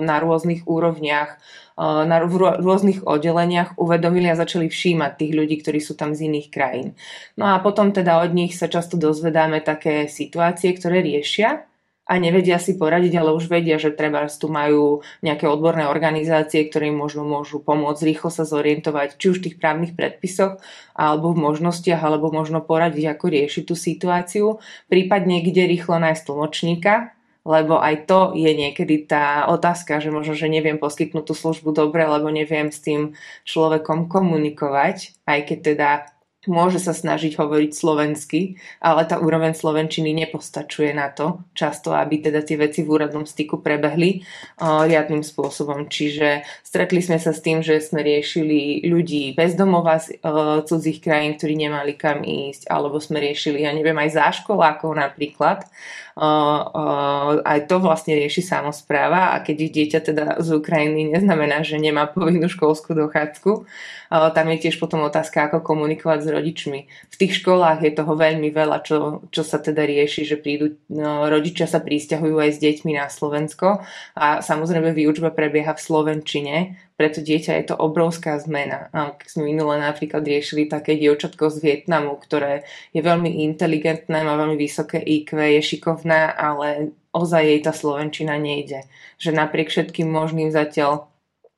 na, 0.03 0.17
rôznych 0.19 0.67
úrovniach, 0.67 1.39
eh, 1.79 2.03
na 2.03 2.19
rôznych 2.59 3.07
oddeleniach 3.07 3.79
uvedomili 3.79 4.27
a 4.27 4.35
začali 4.35 4.67
všímať 4.67 5.11
tých 5.15 5.31
ľudí, 5.31 5.55
ktorí 5.63 5.79
sú 5.79 5.95
tam 5.95 6.11
z 6.11 6.27
iných 6.27 6.47
krajín. 6.51 6.99
No 7.39 7.47
a 7.47 7.63
potom 7.63 7.95
teda 7.95 8.19
od 8.19 8.35
nich 8.35 8.59
sa 8.59 8.67
často 8.67 8.99
dozvedáme 8.99 9.63
také 9.63 10.11
situácie, 10.11 10.75
ktoré 10.75 10.99
riešia 10.99 11.68
a 12.09 12.17
nevedia 12.17 12.57
si 12.57 12.73
poradiť, 12.73 13.21
ale 13.21 13.37
už 13.37 13.53
vedia, 13.53 13.77
že 13.77 13.93
treba 13.93 14.25
tu 14.25 14.49
majú 14.49 15.05
nejaké 15.21 15.45
odborné 15.45 15.85
organizácie, 15.85 16.65
ktoré 16.65 16.89
im 16.89 16.97
možno 16.97 17.21
môžu 17.21 17.61
pomôcť 17.61 18.01
rýchlo 18.01 18.33
sa 18.33 18.49
zorientovať, 18.49 19.21
či 19.21 19.25
už 19.29 19.37
v 19.37 19.45
tých 19.45 19.59
právnych 19.61 19.93
predpisoch, 19.93 20.57
alebo 20.97 21.37
v 21.37 21.45
možnostiach, 21.45 22.01
alebo 22.01 22.33
možno 22.33 22.65
poradiť, 22.65 23.13
ako 23.13 23.25
riešiť 23.29 23.63
tú 23.69 23.77
situáciu, 23.77 24.57
prípadne 24.89 25.45
kde 25.45 25.69
rýchlo 25.69 26.01
nájsť 26.01 26.23
tlmočníka, 26.25 27.13
lebo 27.45 27.77
aj 27.77 28.09
to 28.09 28.19
je 28.33 28.51
niekedy 28.57 29.05
tá 29.05 29.45
otázka, 29.45 30.01
že 30.01 30.09
možno, 30.09 30.33
že 30.33 30.49
neviem 30.49 30.81
poskytnúť 30.81 31.29
tú 31.29 31.33
službu 31.37 31.77
dobre, 31.77 32.09
lebo 32.09 32.33
neviem 32.33 32.73
s 32.73 32.81
tým 32.81 33.13
človekom 33.45 34.09
komunikovať, 34.09 35.13
aj 35.29 35.39
keď 35.45 35.57
teda 35.61 35.89
môže 36.48 36.79
sa 36.79 36.96
snažiť 36.96 37.36
hovoriť 37.36 37.72
slovensky, 37.75 38.55
ale 38.79 39.03
tá 39.03 39.19
úroveň 39.19 39.51
slovenčiny 39.51 40.15
nepostačuje 40.15 40.96
na 40.96 41.12
to 41.12 41.43
často, 41.51 41.91
aby 41.91 42.24
teda 42.24 42.39
tie 42.48 42.55
veci 42.55 42.88
v 42.88 42.96
úradnom 42.96 43.27
styku 43.27 43.60
prebehli 43.60 44.24
uh, 44.24 44.88
riadnym 44.88 45.19
spôsobom. 45.19 45.91
Čiže 45.91 46.48
stretli 46.63 47.03
sme 47.03 47.19
sa 47.19 47.36
s 47.36 47.43
tým, 47.43 47.60
že 47.60 47.84
sme 47.84 48.08
riešili 48.08 48.88
ľudí 48.88 49.36
bezdomova 49.36 50.00
z 50.00 50.15
uh, 50.24 50.63
cudzích 50.63 51.03
krajín, 51.03 51.36
ktorí 51.36 51.60
nemali 51.60 52.00
kam 52.00 52.24
ísť, 52.24 52.72
alebo 52.72 53.03
sme 53.03 53.19
riešili, 53.19 53.67
ja 53.67 53.75
neviem, 53.75 54.00
aj 54.00 54.15
záškolákov 54.15 54.96
napríklad. 54.96 55.67
Uh, 56.19 57.39
aj 57.43 57.67
to 57.67 57.79
vlastne 57.79 58.15
rieši 58.15 58.43
samozpráva 58.43 59.36
a 59.36 59.43
keď 59.43 59.55
ich 59.67 59.72
dieťa 59.72 60.00
teda 60.03 60.25
z 60.43 60.50
Ukrajiny 60.55 61.15
neznamená, 61.15 61.63
že 61.63 61.79
nemá 61.79 62.12
povinnú 62.12 62.51
školskú 62.51 62.91
dochádzku, 62.91 63.63
tam 64.10 64.46
je 64.50 64.58
tiež 64.58 64.81
potom 64.81 65.05
otázka, 65.05 65.48
ako 65.48 65.62
komunikovať 65.62 66.19
s 66.25 66.29
rodičmi. 66.39 66.88
V 66.88 67.15
tých 67.19 67.43
školách 67.43 67.84
je 67.84 67.91
toho 67.91 68.15
veľmi 68.15 68.48
veľa, 68.55 68.79
čo, 68.88 69.27
čo 69.27 69.43
sa 69.43 69.60
teda 69.60 69.84
rieši, 69.84 70.24
že 70.24 70.39
prídu, 70.39 70.79
no, 70.88 71.27
rodičia 71.27 71.67
sa 71.67 71.84
prísťahujú 71.84 72.39
aj 72.39 72.55
s 72.55 72.60
deťmi 72.63 72.96
na 72.96 73.12
Slovensko 73.12 73.84
a 74.15 74.39
samozrejme 74.39 74.96
výučba 74.96 75.36
prebieha 75.36 75.75
v 75.75 75.84
Slovenčine, 75.84 76.58
preto 77.00 77.24
dieťa 77.24 77.55
je 77.55 77.65
to 77.72 77.75
obrovská 77.79 78.36
zmena. 78.43 78.91
Keď 78.91 79.27
sme 79.31 79.55
minule 79.55 79.79
napríklad 79.79 80.19
riešili 80.19 80.67
také 80.67 81.00
dievčatko 81.00 81.48
z 81.48 81.63
Vietnamu, 81.63 82.19
ktoré 82.19 82.67
je 82.91 83.00
veľmi 83.00 83.39
inteligentné, 83.48 84.19
má 84.19 84.36
veľmi 84.36 84.60
vysoké 84.60 85.00
IQ, 85.00 85.39
je 85.39 85.63
šikovná, 85.63 86.36
ale 86.36 86.91
ozaj 87.15 87.39
jej 87.39 87.60
tá 87.63 87.72
Slovenčina 87.72 88.36
nejde. 88.36 88.84
Že 89.15 89.31
napriek 89.31 89.72
všetkým 89.72 90.12
možným 90.12 90.51
zatiaľ 90.51 91.08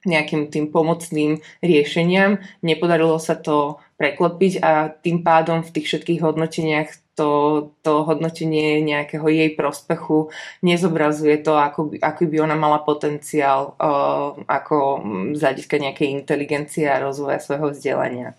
nejakým 0.05 0.50
tým 0.50 0.74
pomocným 0.74 1.41
riešeniam. 1.62 2.41
Nepodarilo 2.65 3.22
sa 3.22 3.38
to 3.38 3.77
preklopiť 4.01 4.53
a 4.65 4.89
tým 4.89 5.22
pádom 5.22 5.62
v 5.62 5.74
tých 5.77 5.86
všetkých 5.93 6.25
hodnoteniach 6.25 6.89
to, 7.13 7.29
to 7.86 8.01
hodnotenie 8.01 8.81
nejakého 8.81 9.29
jej 9.29 9.53
prospechu 9.53 10.34
nezobrazuje 10.65 11.38
to, 11.46 11.53
ako 11.53 11.93
by, 11.93 11.96
ako 12.01 12.22
by 12.25 12.38
ona 12.41 12.58
mala 12.58 12.81
potenciál 12.81 13.77
uh, 13.77 14.34
ako 14.50 15.05
z 15.38 15.39
hľadiska 15.43 15.75
nejakej 15.77 16.08
inteligencie 16.17 16.89
a 16.89 17.03
rozvoja 17.03 17.38
svojho 17.38 17.77
vzdelania. 17.77 18.34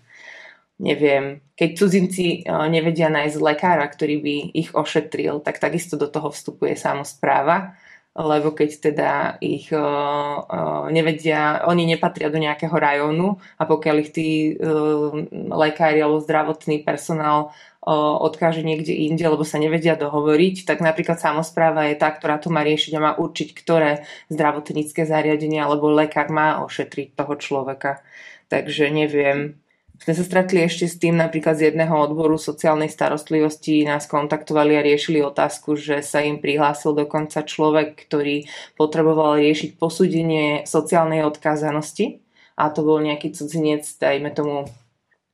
Neviem, 0.82 1.46
keď 1.54 1.70
cudzinci 1.78 2.42
uh, 2.42 2.66
nevedia 2.66 3.06
nájsť 3.06 3.38
lekára, 3.38 3.86
ktorý 3.86 4.18
by 4.18 4.34
ich 4.56 4.74
ošetril, 4.74 5.44
tak 5.46 5.62
takisto 5.62 5.94
do 5.94 6.10
toho 6.10 6.34
vstupuje 6.34 6.74
samozpráva 6.74 7.78
lebo 8.12 8.52
keď 8.52 8.70
teda 8.92 9.10
ich 9.40 9.72
uh, 9.72 9.80
uh, 9.80 10.84
nevedia, 10.92 11.64
oni 11.64 11.88
nepatria 11.88 12.28
do 12.28 12.36
nejakého 12.36 12.76
rajónu 12.76 13.40
a 13.56 13.64
pokiaľ 13.64 13.96
ich 14.04 14.10
tí 14.12 14.28
uh, 14.52 15.08
lekári 15.48 16.04
alebo 16.04 16.20
zdravotný 16.20 16.84
personál 16.84 17.56
odkáže 17.82 18.62
niekde 18.62 18.94
inde, 18.94 19.26
lebo 19.26 19.42
sa 19.42 19.58
nevedia 19.58 19.98
dohovoriť, 19.98 20.70
tak 20.70 20.78
napríklad 20.78 21.18
samozpráva 21.18 21.90
je 21.90 21.98
tá, 21.98 22.14
ktorá 22.14 22.38
to 22.38 22.46
má 22.46 22.62
riešiť 22.62 22.94
a 22.94 23.02
má 23.02 23.12
určiť, 23.18 23.58
ktoré 23.58 24.06
zdravotnícke 24.30 25.02
zariadenie 25.02 25.58
alebo 25.58 25.90
lekár 25.90 26.30
má 26.30 26.62
ošetriť 26.62 27.18
toho 27.18 27.34
človeka. 27.42 27.98
Takže 28.46 28.86
neviem, 28.86 29.58
sme 30.02 30.18
sa 30.18 30.26
stretli 30.26 30.66
ešte 30.66 30.90
s 30.90 30.98
tým, 30.98 31.14
napríklad 31.14 31.54
z 31.54 31.70
jedného 31.70 31.94
odboru 31.94 32.34
sociálnej 32.34 32.90
starostlivosti 32.90 33.86
nás 33.86 34.10
kontaktovali 34.10 34.74
a 34.74 34.82
riešili 34.82 35.22
otázku, 35.22 35.78
že 35.78 36.02
sa 36.02 36.26
im 36.26 36.42
prihlásil 36.42 36.90
dokonca 36.90 37.46
človek, 37.46 38.10
ktorý 38.10 38.50
potreboval 38.74 39.38
riešiť 39.38 39.78
posúdenie 39.78 40.66
sociálnej 40.66 41.22
odkázanosti 41.22 42.18
a 42.58 42.74
to 42.74 42.82
bol 42.82 42.98
nejaký 42.98 43.30
cudzinec, 43.30 43.86
dajme 44.02 44.34
tomu, 44.34 44.66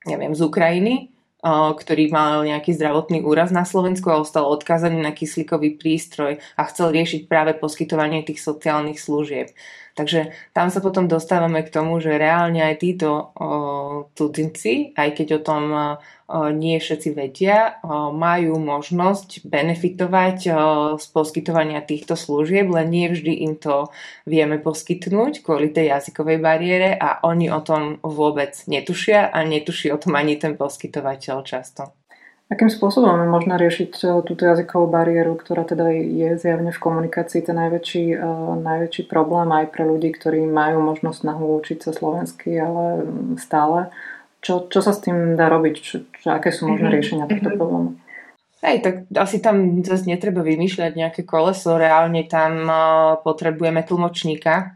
neviem, 0.04 0.37
z 0.37 0.44
Ukrajiny, 0.44 1.16
ktorý 1.40 2.10
mal 2.12 2.44
nejaký 2.44 2.75
zdravotný 2.75 3.22
úraz 3.22 3.54
na 3.54 3.62
Slovensku 3.64 4.10
a 4.10 4.20
ostal 4.20 4.44
odkázaný 4.50 5.00
na 5.00 5.16
kyslíkový 5.16 5.80
prístroj 5.80 6.42
a 6.58 6.62
chcel 6.68 6.92
riešiť 6.92 7.30
práve 7.30 7.54
poskytovanie 7.56 8.26
tých 8.26 8.42
sociálnych 8.42 9.00
služieb. 9.00 9.54
Takže 9.99 10.31
tam 10.55 10.71
sa 10.71 10.78
potom 10.78 11.11
dostávame 11.11 11.67
k 11.67 11.75
tomu, 11.75 11.99
že 11.99 12.14
reálne 12.23 12.62
aj 12.62 12.75
títo 12.78 13.35
cudzinci, 14.14 14.95
aj 14.95 15.11
keď 15.11 15.28
o 15.35 15.40
tom 15.43 15.62
nie 16.55 16.78
všetci 16.78 17.19
vedia, 17.19 17.83
majú 18.14 18.62
možnosť 18.62 19.43
benefitovať 19.49 20.38
z 21.02 21.07
poskytovania 21.11 21.83
týchto 21.83 22.14
služieb, 22.14 22.71
len 22.71 22.87
nie 22.95 23.11
vždy 23.11 23.43
im 23.43 23.59
to 23.59 23.90
vieme 24.23 24.62
poskytnúť 24.62 25.43
kvôli 25.43 25.75
tej 25.75 25.90
jazykovej 25.99 26.38
bariére 26.38 26.95
a 26.95 27.19
oni 27.26 27.50
o 27.50 27.59
tom 27.59 27.99
vôbec 28.07 28.55
netušia 28.71 29.35
a 29.35 29.43
netuší 29.43 29.90
o 29.90 29.99
tom 29.99 30.14
ani 30.14 30.38
ten 30.38 30.55
poskytovateľ 30.55 31.43
často. 31.43 31.90
Akým 32.49 32.73
spôsobom 32.73 33.12
je 33.12 33.28
možné 33.28 33.55
riešiť 33.61 33.93
eh, 34.09 34.09
túto 34.25 34.49
jazykovú 34.49 34.88
bariéru, 34.88 35.37
ktorá 35.37 35.69
teda 35.69 35.93
je 35.93 36.40
zjavne 36.40 36.73
v 36.73 36.81
komunikácii 36.81 37.45
ten 37.45 37.57
najväčší, 37.61 38.17
uh, 38.17 38.57
najväčší 38.57 39.05
problém 39.05 39.52
aj 39.52 39.69
pre 39.69 39.85
ľudí, 39.85 40.17
ktorí 40.17 40.49
majú 40.49 40.81
možnosť 40.81 41.28
snahu 41.28 41.45
učiť 41.61 41.78
sa 41.85 41.93
slovensky, 41.93 42.57
ale 42.57 43.05
stále. 43.37 43.93
Čo, 44.40 44.64
čo 44.73 44.81
sa 44.81 44.97
s 44.97 45.05
tým 45.05 45.37
dá 45.37 45.52
robiť? 45.52 45.75
Čo, 45.76 45.97
čo, 46.09 46.28
aké 46.33 46.49
sú 46.49 46.73
možné 46.73 46.88
mhm. 46.88 46.95
riešenia 46.97 47.25
tohto 47.28 47.52
mhm. 47.52 47.57
problému? 47.61 47.90
Hej, 48.59 48.76
tak 48.83 48.95
asi 49.14 49.38
tam 49.38 49.85
zase 49.87 50.11
netreba 50.11 50.43
vymýšľať 50.43 50.93
nejaké 50.99 51.23
koleso, 51.23 51.78
reálne 51.78 52.26
tam 52.26 52.64
uh, 52.64 53.14
potrebujeme 53.23 53.85
tlmočníka, 53.87 54.75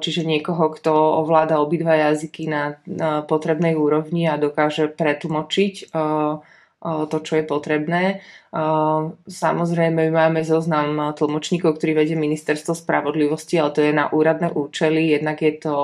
čiže 0.00 0.24
niekoho, 0.24 0.72
kto 0.72 1.20
ovláda 1.20 1.60
obidva 1.60 1.92
jazyky 1.92 2.48
na, 2.48 2.80
na 2.88 3.20
potrebnej 3.20 3.76
úrovni 3.76 4.24
a 4.24 4.40
dokáže 4.40 4.88
pretlmočiť 4.88 5.92
uh, 5.92 6.40
to, 6.80 7.16
čo 7.20 7.36
je 7.36 7.44
potrebné. 7.44 8.24
Samozrejme, 9.28 10.08
máme 10.08 10.40
zoznam 10.42 11.12
tlmočníkov, 11.12 11.76
ktorý 11.76 11.92
vedie 11.92 12.16
ministerstvo 12.16 12.72
spravodlivosti, 12.72 13.60
ale 13.60 13.70
to 13.76 13.84
je 13.84 13.92
na 13.92 14.08
úradné 14.08 14.48
účely. 14.56 15.12
Jednak 15.12 15.44
je 15.44 15.60
to, 15.60 15.76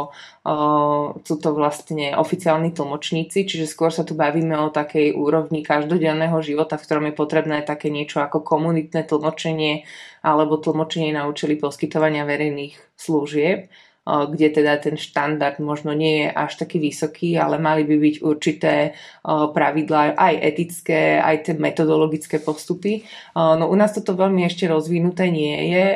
sú 1.21 1.35
to 1.37 1.49
vlastne 1.53 2.17
oficiálni 2.17 2.73
tlmočníci, 2.73 3.45
čiže 3.45 3.69
skôr 3.69 3.93
sa 3.93 4.09
tu 4.09 4.17
bavíme 4.17 4.57
o 4.57 4.73
takej 4.73 5.13
úrovni 5.13 5.61
každodenného 5.61 6.41
života, 6.41 6.81
v 6.81 6.85
ktorom 6.89 7.05
je 7.13 7.15
potrebné 7.15 7.61
také 7.61 7.93
niečo 7.93 8.25
ako 8.25 8.41
komunitné 8.41 9.05
tlmočenie 9.05 9.85
alebo 10.25 10.57
tlmočenie 10.57 11.13
na 11.13 11.29
účely 11.29 11.61
poskytovania 11.61 12.25
verejných 12.25 12.97
služieb 12.97 13.69
kde 14.07 14.63
teda 14.63 14.79
ten 14.79 14.95
štandard 14.95 15.59
možno 15.59 15.91
nie 15.91 16.23
je 16.23 16.29
až 16.31 16.63
taký 16.63 16.79
vysoký, 16.79 17.35
ale 17.35 17.59
mali 17.59 17.83
by 17.83 17.99
byť 17.99 18.17
určité 18.23 18.95
pravidlá 19.27 20.15
aj 20.15 20.35
etické, 20.47 21.19
aj 21.19 21.51
tie 21.51 21.55
metodologické 21.59 22.39
postupy. 22.39 23.03
No 23.35 23.67
u 23.67 23.75
nás 23.75 23.91
toto 23.91 24.15
veľmi 24.15 24.47
ešte 24.47 24.71
rozvinuté 24.71 25.27
nie 25.35 25.75
je. 25.75 25.87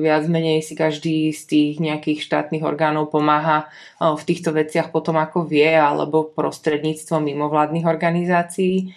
Viac 0.00 0.24
menej 0.32 0.64
si 0.64 0.72
každý 0.72 1.36
z 1.36 1.42
tých 1.44 1.72
nejakých 1.76 2.24
štátnych 2.24 2.64
orgánov 2.64 3.12
pomáha 3.12 3.68
v 4.00 4.22
týchto 4.24 4.56
veciach 4.56 4.88
potom 4.88 5.20
ako 5.20 5.44
vie, 5.44 5.76
alebo 5.76 6.32
prostredníctvom 6.32 7.20
mimovládnych 7.20 7.84
organizácií. 7.84 8.96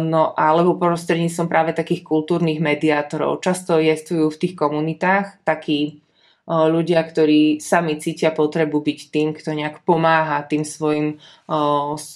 No 0.00 0.36
alebo 0.36 0.76
prostredníctvom 0.76 1.48
práve 1.48 1.72
takých 1.72 2.04
kultúrnych 2.04 2.60
mediátorov. 2.60 3.40
Často 3.40 3.80
jestujú 3.80 4.28
v 4.28 4.40
tých 4.40 4.54
komunitách 4.56 5.40
takí 5.40 6.03
ľudia, 6.44 7.00
ktorí 7.00 7.56
sami 7.56 7.96
cítia 7.96 8.28
potrebu 8.28 8.84
byť 8.84 9.00
tým, 9.08 9.32
kto 9.32 9.56
nejak 9.56 9.80
pomáha 9.88 10.44
tým 10.44 10.60
svojim 10.60 11.16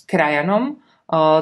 krajanom. 0.04 0.80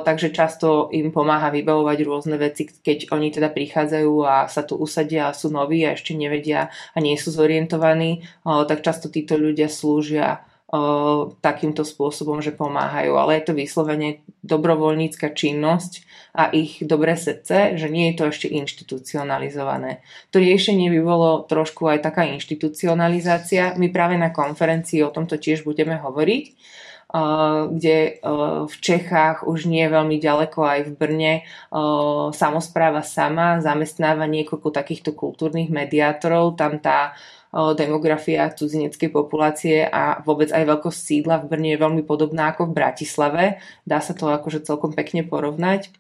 Takže 0.07 0.31
často 0.31 0.95
im 0.95 1.11
pomáha 1.11 1.51
vybavovať 1.51 1.99
rôzne 2.07 2.39
veci, 2.39 2.71
keď 2.71 3.11
oni 3.11 3.35
teda 3.35 3.51
prichádzajú 3.51 4.15
a 4.23 4.47
sa 4.47 4.63
tu 4.63 4.79
usadia 4.79 5.27
a 5.27 5.35
sú 5.35 5.51
noví 5.51 5.83
a 5.83 5.99
ešte 5.99 6.15
nevedia 6.15 6.71
a 6.95 6.99
nie 7.03 7.19
sú 7.19 7.35
zorientovaní, 7.35 8.23
tak 8.47 8.87
často 8.87 9.11
títo 9.11 9.35
ľudia 9.35 9.67
slúžia 9.67 10.47
takýmto 11.41 11.87
spôsobom, 11.87 12.43
že 12.43 12.51
pomáhajú. 12.51 13.15
Ale 13.15 13.39
je 13.39 13.45
to 13.47 13.53
vyslovene 13.55 14.27
dobrovoľnícka 14.43 15.31
činnosť 15.31 16.03
a 16.35 16.51
ich 16.51 16.83
dobré 16.83 17.15
srdce, 17.15 17.79
že 17.79 17.87
nie 17.87 18.11
je 18.13 18.15
to 18.19 18.25
ešte 18.35 18.47
inštitucionalizované. 18.51 20.03
To 20.35 20.43
riešenie 20.43 20.91
by 20.91 21.01
bolo 21.07 21.47
trošku 21.47 21.87
aj 21.87 22.03
taká 22.03 22.27
inštitucionalizácia. 22.35 23.79
My 23.79 23.95
práve 23.95 24.19
na 24.19 24.35
konferencii 24.35 25.07
o 25.07 25.15
tomto 25.15 25.39
tiež 25.39 25.63
budeme 25.63 25.97
hovoriť 26.03 26.45
kde 27.07 28.19
v 28.67 28.75
Čechách 28.83 29.47
už 29.47 29.71
nie 29.71 29.87
je 29.87 29.95
veľmi 29.95 30.19
ďaleko 30.19 30.59
aj 30.59 30.81
v 30.91 30.93
Brne 30.99 31.33
samozpráva 32.35 33.07
sama 33.07 33.63
zamestnáva 33.63 34.27
niekoľko 34.27 34.75
takýchto 34.75 35.15
kultúrnych 35.15 35.71
mediátorov. 35.71 36.59
Tam 36.59 36.83
tá 36.83 37.15
demografia 37.79 38.51
cudzineckej 38.51 39.09
populácie 39.15 39.87
a 39.87 40.21
vôbec 40.21 40.51
aj 40.51 40.67
veľkosť 40.67 40.99
sídla 40.99 41.41
v 41.41 41.49
Brne 41.49 41.69
je 41.73 41.83
veľmi 41.83 42.03
podobná 42.03 42.51
ako 42.53 42.69
v 42.69 42.77
Bratislave. 42.85 43.45
Dá 43.87 44.03
sa 44.03 44.13
to 44.13 44.27
akože 44.29 44.67
celkom 44.67 44.93
pekne 44.93 45.23
porovnať. 45.23 45.95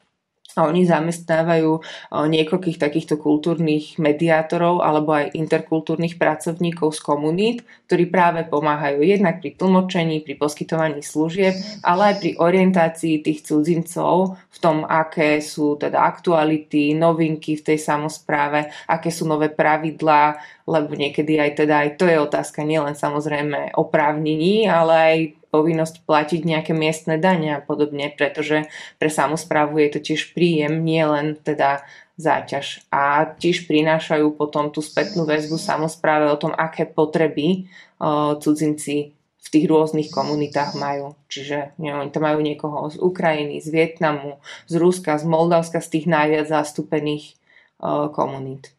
A 0.55 0.65
oni 0.65 0.87
zamestnávajú 0.89 1.83
niekoľkých 2.15 2.79
takýchto 2.81 3.21
kultúrnych 3.21 4.01
mediátorov 4.01 4.81
alebo 4.81 5.13
aj 5.13 5.37
interkultúrnych 5.37 6.17
pracovníkov 6.17 6.97
z 6.97 7.01
komunít, 7.05 7.59
ktorí 7.91 8.09
práve 8.09 8.47
pomáhajú 8.49 9.05
jednak 9.05 9.45
pri 9.45 9.53
tlmočení, 9.59 10.25
pri 10.25 10.35
poskytovaní 10.41 11.05
služieb, 11.05 11.53
ale 11.85 12.13
aj 12.13 12.17
pri 12.23 12.31
orientácii 12.41 13.21
tých 13.21 13.45
cudzincov 13.45 14.41
v 14.49 14.59
tom, 14.63 14.89
aké 14.89 15.45
sú 15.45 15.77
teda 15.77 16.01
aktuality, 16.01 16.97
novinky 16.97 17.61
v 17.61 17.67
tej 17.73 17.79
samozpráve, 17.83 18.73
aké 18.89 19.13
sú 19.13 19.29
nové 19.29 19.53
pravidlá, 19.53 20.41
lebo 20.65 20.97
niekedy 20.97 21.37
aj 21.37 21.51
teda 21.63 21.75
aj 21.85 21.91
to 22.01 22.09
je 22.09 22.17
otázka 22.17 22.65
nielen 22.65 22.97
samozrejme 22.97 23.77
oprávnení, 23.77 24.67
ale 24.67 24.95
aj 24.95 25.19
povinnosť 25.57 26.05
platiť 26.05 26.45
nejaké 26.45 26.77
miestne 26.77 27.17
dane 27.17 27.57
a 27.57 27.65
podobne, 27.65 28.13
pretože 28.13 28.69
pre 29.01 29.09
samozprávu 29.09 29.81
je 29.81 29.89
to 29.97 30.01
tiež 30.13 30.37
príjem, 30.37 30.85
nie 30.85 31.01
len 31.01 31.41
teda 31.41 31.81
záťaž. 32.21 32.85
A 32.93 33.25
tiež 33.25 33.65
prinášajú 33.65 34.37
potom 34.37 34.69
tú 34.69 34.85
spätnú 34.85 35.25
väzbu 35.25 35.57
samozpráve 35.57 36.29
o 36.29 36.37
tom, 36.37 36.53
aké 36.53 36.85
potreby 36.85 37.69
uh, 37.97 38.37
cudzinci 38.37 39.17
v 39.17 39.49
tých 39.49 39.67
rôznych 39.71 40.13
komunitách 40.13 40.77
majú. 40.77 41.17
Čiže 41.33 41.79
neviem, 41.81 42.05
oni 42.05 42.13
tam 42.13 42.25
majú 42.29 42.45
niekoho 42.45 42.93
z 42.93 43.01
Ukrajiny, 43.01 43.63
z 43.65 43.69
Vietnamu, 43.73 44.43
z 44.69 44.75
Ruska, 44.77 45.17
z 45.17 45.25
Moldavska, 45.25 45.81
z 45.81 45.89
tých 45.89 46.07
najviac 46.11 46.53
zastúpených 46.53 47.33
uh, 47.81 48.13
komunít. 48.13 48.76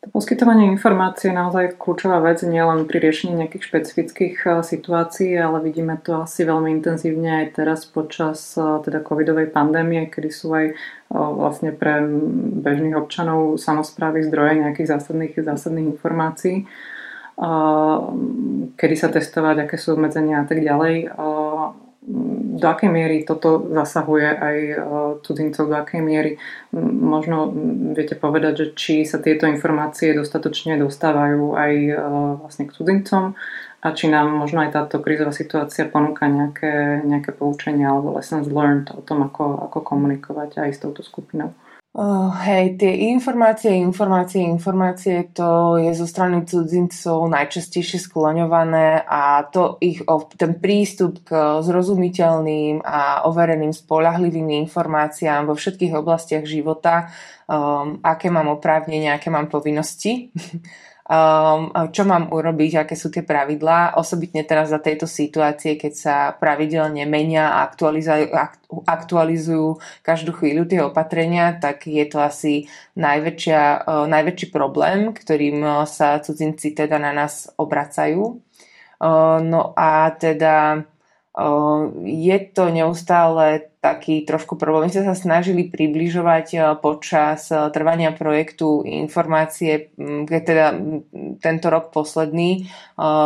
Poskytovanie 0.00 0.72
informácií 0.72 1.28
je 1.28 1.36
naozaj 1.36 1.76
kľúčová 1.76 2.24
vec, 2.24 2.40
nielen 2.40 2.88
pri 2.88 3.04
riešení 3.04 3.36
nejakých 3.36 3.68
špecifických 3.68 4.36
eh, 4.48 4.52
situácií, 4.64 5.36
ale 5.36 5.60
vidíme 5.60 6.00
to 6.00 6.24
asi 6.24 6.48
veľmi 6.48 6.72
intenzívne 6.72 7.44
aj 7.44 7.60
teraz 7.60 7.84
počas 7.84 8.56
eh, 8.56 8.64
teda 8.80 9.04
covidovej 9.04 9.52
pandémie, 9.52 10.08
kedy 10.08 10.32
sú 10.32 10.56
aj 10.56 10.72
eh, 10.72 10.74
vlastne 11.12 11.76
pre 11.76 12.00
bežných 12.64 12.96
občanov 12.96 13.60
samozprávy 13.60 14.24
zdroje 14.24 14.64
nejakých 14.64 14.88
zásadných, 14.88 15.36
zásadných 15.36 15.92
informácií, 15.92 16.64
kedy 18.76 18.96
sa 19.00 19.08
testovať, 19.08 19.64
aké 19.64 19.80
sú 19.80 19.96
obmedzenia 19.96 20.44
a 20.44 20.46
tak 20.48 20.60
ďalej 20.60 21.08
do 22.00 22.66
akej 22.68 22.88
miery 22.88 23.28
toto 23.28 23.60
zasahuje 23.60 24.28
aj 24.32 24.56
e, 24.56 24.76
cudzincov, 25.20 25.68
do 25.68 25.76
akej 25.76 26.00
miery 26.00 26.32
možno 26.76 27.52
viete 27.92 28.16
povedať, 28.16 28.52
že 28.56 28.66
či 28.72 28.94
sa 29.04 29.20
tieto 29.20 29.44
informácie 29.44 30.16
dostatočne 30.16 30.80
dostávajú 30.80 31.52
aj 31.52 31.72
e, 31.76 31.94
vlastne 32.40 32.64
k 32.64 32.72
cudzincom 32.72 33.36
a 33.84 33.86
či 33.92 34.08
nám 34.08 34.32
možno 34.32 34.64
aj 34.64 34.76
táto 34.76 35.04
krízová 35.04 35.32
situácia 35.32 35.88
ponúka 35.88 36.24
nejaké, 36.24 37.04
nejaké 37.04 37.36
poučenia 37.36 37.92
alebo 37.92 38.16
lessons 38.16 38.48
learned 38.48 38.88
o 38.96 39.04
tom, 39.04 39.28
ako, 39.28 39.68
ako 39.68 39.78
komunikovať 39.84 40.56
aj 40.56 40.70
s 40.72 40.80
touto 40.80 41.04
skupinou. 41.04 41.52
Oh, 41.90 42.30
hej, 42.46 42.78
tie 42.78 43.10
informácie, 43.10 43.74
informácie, 43.74 44.46
informácie, 44.46 45.26
to 45.34 45.74
je 45.74 45.90
zo 45.90 46.06
strany 46.06 46.46
cudzincov 46.46 47.26
najčastejšie 47.26 47.98
skloňované 48.06 49.02
a 49.10 49.42
to 49.50 49.74
ich, 49.82 49.98
ten 50.38 50.54
prístup 50.62 51.26
k 51.26 51.58
zrozumiteľným 51.58 52.86
a 52.86 53.26
overeným 53.26 53.74
spolahlivým 53.74 54.70
informáciám 54.70 55.50
vo 55.50 55.58
všetkých 55.58 55.90
oblastiach 55.98 56.46
života, 56.46 57.10
um, 57.50 57.98
aké 58.06 58.30
mám 58.30 58.46
oprávnenia, 58.54 59.18
aké 59.18 59.26
mám 59.34 59.50
povinnosti, 59.50 60.30
um, 61.10 61.74
čo 61.90 62.06
mám 62.06 62.30
urobiť, 62.30 62.86
aké 62.86 62.94
sú 62.94 63.10
tie 63.10 63.26
pravidlá, 63.26 63.98
osobitne 63.98 64.46
teraz 64.46 64.70
za 64.70 64.78
tejto 64.78 65.10
situácie, 65.10 65.74
keď 65.74 65.92
sa 65.92 66.30
pravidelne 66.38 67.02
menia 67.10 67.50
a 67.58 67.66
aktualizujú, 68.86 69.82
každú 70.06 70.30
chvíľu 70.38 70.70
tie 70.70 70.86
opatrenia, 70.86 71.58
tak 71.58 71.90
je 71.90 72.06
to 72.06 72.22
asi 72.22 72.70
najväčšia, 72.94 73.62
uh, 73.82 74.06
najväčší 74.06 74.54
problém, 74.54 75.10
ktorým 75.10 75.58
uh, 75.66 75.82
sa 75.82 76.22
cudzinci 76.22 76.78
teda 76.78 77.02
na 77.02 77.10
nás 77.10 77.50
obracajú. 77.58 78.38
Uh, 79.02 79.42
no 79.42 79.74
a 79.74 80.14
teda 80.14 80.86
je 82.04 82.38
to 82.52 82.68
neustále 82.68 83.69
taký 83.80 84.28
trošku 84.28 84.60
problém. 84.60 84.86
My 84.86 84.92
sme 84.92 85.08
sa 85.08 85.16
snažili 85.16 85.72
približovať 85.72 86.76
počas 86.84 87.48
trvania 87.48 88.12
projektu 88.12 88.84
informácie, 88.84 89.96
keď 90.28 90.40
teda 90.44 90.66
tento 91.40 91.72
rok 91.72 91.88
posledný 91.88 92.68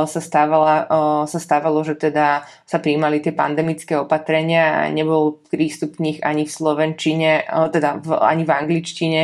sa, 0.06 0.20
stávala, 0.22 0.86
sa 1.26 1.38
stávalo, 1.42 1.82
že 1.82 1.98
teda 1.98 2.46
sa 2.70 2.78
prijímali 2.78 3.18
tie 3.18 3.34
pandemické 3.34 3.98
opatrenia 3.98 4.86
a 4.86 4.94
nebol 4.94 5.42
prístup 5.50 5.98
ani 5.98 6.46
v 6.46 6.52
slovenčine, 6.54 7.50
teda 7.74 7.98
v, 7.98 8.14
ani 8.14 8.46
v 8.46 8.52
angličtine, 8.54 9.22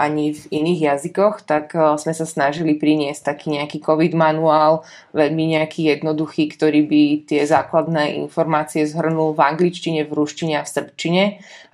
ani 0.00 0.32
v 0.32 0.42
iných 0.48 0.80
jazykoch, 0.96 1.44
tak 1.44 1.76
sme 2.00 2.16
sa 2.16 2.24
snažili 2.24 2.80
priniesť 2.80 3.36
taký 3.36 3.52
nejaký 3.52 3.84
COVID 3.84 4.16
manuál, 4.16 4.80
veľmi 5.12 5.60
nejaký 5.60 5.92
jednoduchý, 5.92 6.56
ktorý 6.56 6.88
by 6.88 7.02
tie 7.28 7.44
základné 7.44 8.16
informácie 8.24 8.88
zhrnul 8.88 9.36
v 9.36 9.44
angličtine, 9.44 10.08
v 10.08 10.12
ruštine 10.16 10.36
a 10.46 10.62
v 10.62 10.70
srbčine, 10.70 11.22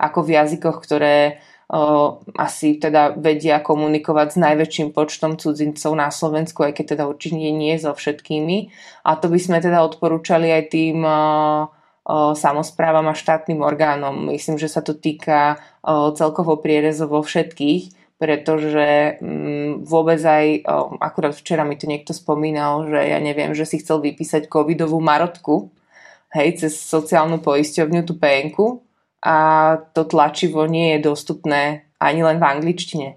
ako 0.01 0.25
v 0.25 0.33
jazykoch, 0.41 0.77
ktoré 0.81 1.43
asi 2.37 2.77
teda 2.77 3.17
vedia 3.17 3.57
komunikovať 3.57 4.27
s 4.31 4.37
najväčším 4.37 4.93
počtom 4.93 5.41
cudzincov 5.41 5.97
na 5.97 6.13
Slovensku, 6.13 6.61
aj 6.61 6.77
keď 6.77 6.85
teda 6.93 7.03
určite 7.09 7.49
nie 7.49 7.73
so 7.81 7.89
všetkými. 7.89 8.69
A 9.01 9.17
to 9.17 9.33
by 9.33 9.39
sme 9.41 9.57
teda 9.57 9.81
odporúčali 9.81 10.53
aj 10.53 10.63
tým 10.69 11.01
o, 11.01 11.17
samozprávam 12.37 13.09
a 13.09 13.17
štátnym 13.17 13.65
orgánom. 13.65 14.29
Myslím, 14.29 14.61
že 14.61 14.69
sa 14.69 14.85
to 14.85 14.93
týka 14.93 15.57
o, 15.81 16.13
celkovo 16.13 16.61
prierezovo 16.61 17.25
všetkých, 17.25 18.13
pretože 18.21 19.17
mm, 19.17 19.89
vôbec 19.89 20.21
aj, 20.21 20.69
o, 20.69 21.01
akurát 21.01 21.33
včera 21.33 21.65
mi 21.65 21.81
to 21.81 21.89
niekto 21.89 22.13
spomínal, 22.13 22.85
že 22.85 23.09
ja 23.09 23.17
neviem, 23.17 23.57
že 23.57 23.65
si 23.65 23.81
chcel 23.81 24.05
vypísať 24.05 24.45
covidovú 24.45 25.01
marotku, 25.01 25.73
hej, 26.35 26.59
cez 26.59 26.75
sociálnu 26.75 27.39
poisťovňu 27.39 28.01
tú 28.03 28.19
penku 28.19 28.83
a 29.23 29.37
to 29.95 30.05
tlačivo 30.05 30.67
nie 30.67 30.95
je 30.95 31.09
dostupné 31.09 31.89
ani 31.97 32.21
len 32.21 32.37
v 32.37 32.45
angličtine. 32.45 33.09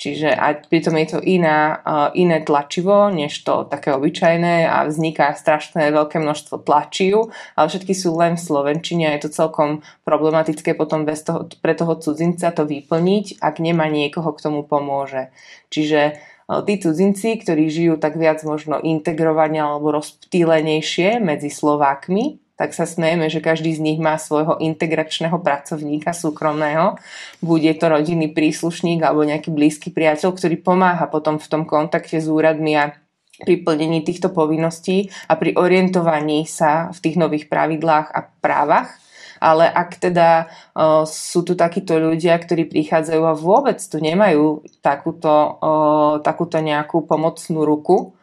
Čiže 0.00 0.32
a 0.32 0.56
pritom 0.56 0.96
je 0.96 1.06
to 1.12 1.20
iná, 1.20 1.76
uh, 1.84 2.08
iné 2.16 2.40
tlačivo, 2.40 3.12
než 3.12 3.36
to 3.44 3.68
také 3.68 3.92
obyčajné 3.92 4.64
a 4.64 4.88
vzniká 4.88 5.36
strašné 5.36 5.92
veľké 5.92 6.16
množstvo 6.16 6.64
tlačiv, 6.64 7.28
ale 7.52 7.68
všetky 7.68 7.92
sú 7.92 8.16
len 8.16 8.40
v 8.40 8.44
slovenčine 8.48 9.12
a 9.12 9.14
je 9.20 9.28
to 9.28 9.36
celkom 9.44 9.84
problematické 10.08 10.72
potom 10.72 11.04
bez 11.04 11.20
toho, 11.20 11.44
pre 11.60 11.76
toho 11.76 12.00
cudzinca 12.00 12.48
to 12.48 12.64
vyplniť, 12.64 13.44
ak 13.44 13.60
nemá 13.60 13.92
niekoho, 13.92 14.32
k 14.32 14.40
tomu 14.40 14.64
pomôže. 14.64 15.28
Čiže 15.68 16.16
uh, 16.48 16.64
tí 16.64 16.80
cudzinci, 16.80 17.36
ktorí 17.36 17.68
žijú 17.68 18.00
tak 18.00 18.16
viac 18.16 18.40
možno 18.40 18.80
integrovane 18.80 19.60
alebo 19.60 19.92
rozptýlenejšie 20.00 21.20
medzi 21.20 21.52
Slovákmi, 21.52 22.39
tak 22.60 22.76
sa 22.76 22.84
smejeme, 22.84 23.32
že 23.32 23.40
každý 23.40 23.72
z 23.72 23.80
nich 23.80 23.96
má 23.96 24.20
svojho 24.20 24.60
integračného 24.60 25.40
pracovníka 25.40 26.12
súkromného. 26.12 27.00
Bude 27.40 27.72
to 27.72 27.88
rodinný 27.88 28.28
príslušník 28.36 29.00
alebo 29.00 29.24
nejaký 29.24 29.48
blízky 29.48 29.88
priateľ, 29.88 30.36
ktorý 30.36 30.60
pomáha 30.60 31.08
potom 31.08 31.40
v 31.40 31.48
tom 31.48 31.64
kontakte 31.64 32.20
s 32.20 32.28
úradmi 32.28 32.76
a 32.76 32.92
pri 33.40 33.64
plnení 33.64 34.04
týchto 34.04 34.28
povinností 34.28 35.08
a 35.24 35.40
pri 35.40 35.56
orientovaní 35.56 36.44
sa 36.44 36.92
v 36.92 37.00
tých 37.00 37.16
nových 37.16 37.48
pravidlách 37.48 38.12
a 38.12 38.28
právach. 38.44 38.92
Ale 39.40 39.64
ak 39.64 39.96
teda 39.96 40.52
uh, 40.76 41.08
sú 41.08 41.40
tu 41.40 41.56
takíto 41.56 41.96
ľudia, 41.96 42.36
ktorí 42.36 42.68
prichádzajú 42.68 43.22
a 43.24 43.32
vôbec 43.32 43.80
tu 43.80 43.96
nemajú 43.96 44.68
takúto, 44.84 45.32
uh, 45.32 46.20
takúto 46.20 46.60
nejakú 46.60 47.08
pomocnú 47.08 47.64
ruku, 47.64 48.19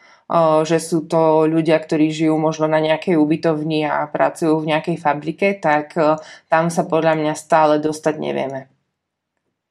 že 0.68 0.78
sú 0.84 1.08
to 1.08 1.48
ľudia, 1.48 1.80
ktorí 1.80 2.12
žijú 2.12 2.36
možno 2.36 2.68
na 2.68 2.84
nejakej 2.84 3.16
ubytovni 3.16 3.88
a 3.88 4.04
pracujú 4.12 4.60
v 4.60 4.76
nejakej 4.76 4.98
fabrike, 5.00 5.56
tak 5.56 5.96
tam 6.52 6.68
sa 6.68 6.84
podľa 6.84 7.16
mňa 7.16 7.34
stále 7.40 7.80
dostať 7.80 8.16
nevieme. 8.20 8.68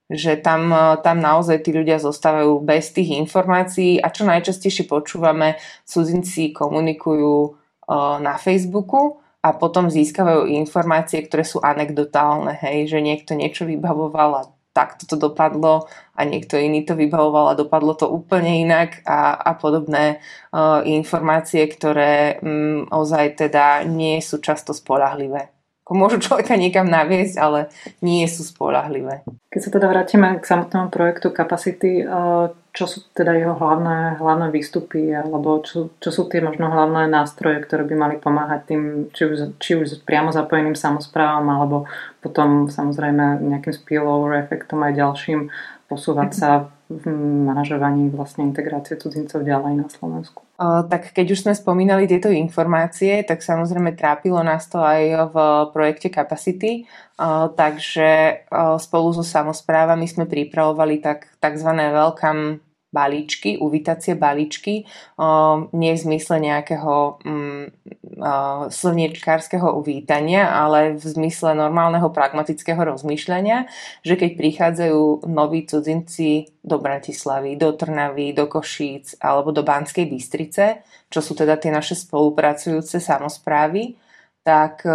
Že 0.09 0.41
tam, 0.41 0.73
tam 1.05 1.21
naozaj 1.21 1.61
tí 1.61 1.77
ľudia 1.77 2.01
zostávajú 2.01 2.65
bez 2.65 2.89
tých 2.97 3.21
informácií 3.21 4.01
a 4.01 4.09
čo 4.09 4.25
najčastejšie 4.25 4.89
počúvame, 4.89 5.61
cudzinci 5.85 6.57
komunikujú 6.57 7.59
na 8.25 8.41
Facebooku 8.41 9.21
a 9.45 9.53
potom 9.53 9.93
získavajú 9.93 10.49
informácie, 10.51 11.21
ktoré 11.21 11.45
sú 11.45 11.61
anekdotálne, 11.63 12.57
hej, 12.65 12.91
že 12.91 12.99
niekto 13.05 13.37
niečo 13.37 13.69
vybavoval 13.69 14.31
a 14.41 14.49
takto 14.77 15.09
to 15.09 15.17
dopadlo 15.17 15.89
a 16.13 16.21
niekto 16.29 16.61
iný 16.61 16.85
to 16.85 16.93
vybavoval 16.93 17.49
a 17.49 17.57
dopadlo 17.57 17.97
to 17.97 18.13
úplne 18.13 18.69
inak 18.69 19.01
a, 19.09 19.33
a 19.41 19.57
podobné 19.57 20.21
uh, 20.53 20.85
informácie, 20.85 21.65
ktoré 21.65 22.37
um, 22.45 22.85
ozaj 22.93 23.49
teda 23.49 23.89
nie 23.89 24.21
sú 24.21 24.45
často 24.45 24.77
spolahlivé. 24.77 25.49
Môžu 25.87 26.19
človeka 26.19 26.59
niekam 26.59 26.91
naviesť, 26.91 27.39
ale 27.39 27.71
nie 28.03 28.27
sú 28.27 28.43
spolahlivé. 28.43 29.23
Keď 29.49 29.61
sa 29.63 29.71
teda 29.71 29.87
vrátime 29.87 30.35
k 30.43 30.45
samotnému 30.45 30.91
projektu 30.91 31.31
Capacity, 31.31 32.03
uh, 32.03 32.51
čo 32.77 32.85
sú 32.85 33.09
teda 33.17 33.33
jeho 33.33 33.57
hlavné, 33.57 34.21
hlavné 34.21 34.53
výstupy 34.53 35.09
alebo 35.09 35.65
čo, 35.65 35.97
čo 35.97 36.13
sú 36.13 36.29
tie 36.29 36.45
možno 36.45 36.69
hlavné 36.69 37.09
nástroje, 37.09 37.65
ktoré 37.65 37.89
by 37.89 37.95
mali 37.97 38.17
pomáhať 38.21 38.61
tým, 38.69 38.83
či 39.17 39.23
už, 39.25 39.57
či 39.57 39.81
už 39.81 40.05
priamo 40.05 40.29
zapojeným 40.29 40.77
samozprávam 40.77 41.49
alebo 41.49 41.89
potom 42.21 42.69
samozrejme 42.69 43.41
nejakým 43.41 43.73
spillover 43.73 44.45
efektom 44.45 44.85
aj 44.85 44.93
ďalším 44.93 45.49
posúvať 45.89 46.31
sa 46.37 46.51
v 46.87 47.11
manažovaní 47.49 48.13
vlastne 48.13 48.47
integrácie 48.47 48.95
cudzincov 48.95 49.43
ďalej 49.43 49.73
na 49.75 49.87
Slovensku. 49.91 50.45
Tak 50.61 51.17
keď 51.17 51.27
už 51.35 51.43
sme 51.47 51.55
spomínali 51.55 52.07
tieto 52.07 52.31
informácie, 52.31 53.25
tak 53.27 53.43
samozrejme 53.43 53.99
trápilo 53.99 54.39
nás 54.45 54.71
to 54.71 54.79
aj 54.79 55.31
v 55.31 55.37
projekte 55.75 56.11
Capacity, 56.11 56.87
takže 57.59 58.43
spolu 58.79 59.09
so 59.15 59.27
samozprávami 59.27 60.07
sme 60.07 60.31
pripravovali 60.31 61.03
tak, 61.03 61.39
tzv. 61.43 61.71
welcome 61.75 62.66
balíčky, 62.97 63.61
uvítacie 63.61 64.17
balíčky, 64.17 64.89
nie 65.77 65.93
v 65.93 66.01
zmysle 66.01 66.41
nejakého 66.41 67.21
mm, 67.21 67.65
slniečkárskeho 68.73 69.69
uvítania, 69.77 70.49
ale 70.49 70.97
v 70.97 71.05
zmysle 71.05 71.53
normálneho 71.53 72.09
pragmatického 72.09 72.81
rozmýšľania, 72.81 73.69
že 74.01 74.17
keď 74.17 74.31
prichádzajú 74.41 75.29
noví 75.29 75.69
cudzinci 75.69 76.57
do 76.65 76.81
Bratislavy, 76.81 77.61
do 77.61 77.77
Trnavy, 77.77 78.33
do 78.33 78.49
Košíc 78.49 79.21
alebo 79.21 79.53
do 79.53 79.61
Banskej 79.61 80.09
Bystrice, 80.09 80.81
čo 81.13 81.21
sú 81.21 81.37
teda 81.37 81.61
tie 81.61 81.69
naše 81.69 81.93
spolupracujúce 81.93 82.97
samozprávy, 82.97 84.01
tak 84.41 84.87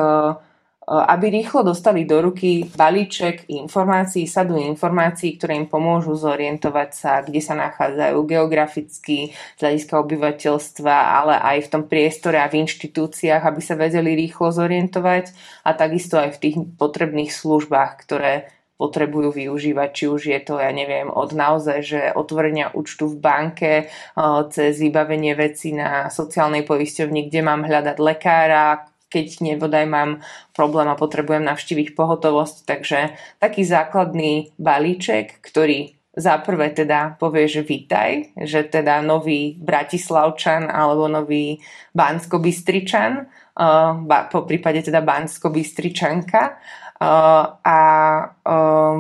aby 0.92 1.40
rýchlo 1.40 1.64
dostali 1.64 2.04
do 2.04 2.20
ruky 2.20 2.68
balíček 2.68 3.48
informácií, 3.48 4.28
sadu 4.28 4.60
informácií, 4.60 5.40
ktoré 5.40 5.56
im 5.56 5.72
pomôžu 5.72 6.20
zorientovať 6.20 6.90
sa, 6.92 7.24
kde 7.24 7.40
sa 7.40 7.56
nachádzajú 7.56 8.18
geograficky, 8.28 9.32
z 9.32 9.60
hľadiska 9.64 9.96
obyvateľstva, 10.04 10.96
ale 11.24 11.40
aj 11.40 11.58
v 11.64 11.72
tom 11.72 11.84
priestore 11.88 12.44
a 12.44 12.52
v 12.52 12.68
inštitúciách, 12.68 13.48
aby 13.48 13.62
sa 13.64 13.80
vedeli 13.80 14.20
rýchlo 14.20 14.52
zorientovať 14.52 15.32
a 15.64 15.72
takisto 15.72 16.20
aj 16.20 16.36
v 16.36 16.42
tých 16.44 16.56
potrebných 16.76 17.32
službách, 17.32 17.92
ktoré 18.04 18.52
potrebujú 18.82 19.30
využívať, 19.30 19.90
či 19.94 20.06
už 20.10 20.22
je 20.26 20.40
to, 20.42 20.58
ja 20.58 20.74
neviem, 20.74 21.06
od 21.06 21.38
naozaj, 21.38 21.80
že 21.86 22.02
otvorenia 22.18 22.74
účtu 22.74 23.14
v 23.14 23.22
banke, 23.22 23.74
cez 24.50 24.82
vybavenie 24.82 25.38
veci 25.38 25.70
na 25.70 26.10
sociálnej 26.10 26.66
poisťovni, 26.66 27.30
kde 27.30 27.46
mám 27.46 27.62
hľadať 27.62 27.98
lekára, 28.02 28.91
keď 29.12 29.44
nebodaj 29.44 29.86
mám 29.86 30.24
problém 30.56 30.88
a 30.88 30.96
potrebujem 30.96 31.44
navštíviť 31.44 31.94
pohotovosť. 31.94 32.56
Takže 32.64 33.00
taký 33.44 33.68
základný 33.68 34.56
balíček, 34.56 35.44
ktorý 35.44 36.00
za 36.12 36.44
prvé 36.44 36.76
teda 36.76 37.16
povie, 37.16 37.48
že 37.48 37.64
vítaj, 37.64 38.36
že 38.36 38.68
teda 38.68 39.00
nový 39.00 39.56
Bratislavčan 39.56 40.68
alebo 40.68 41.08
nový 41.08 41.60
Bansko-Bystričan, 41.96 43.28
uh, 43.56 43.96
po 44.28 44.44
prípade 44.44 44.84
teda 44.84 45.00
Bansko-Bystričanka 45.00 46.42
uh, 46.52 47.44
a 47.64 47.80
uh, 48.28 48.96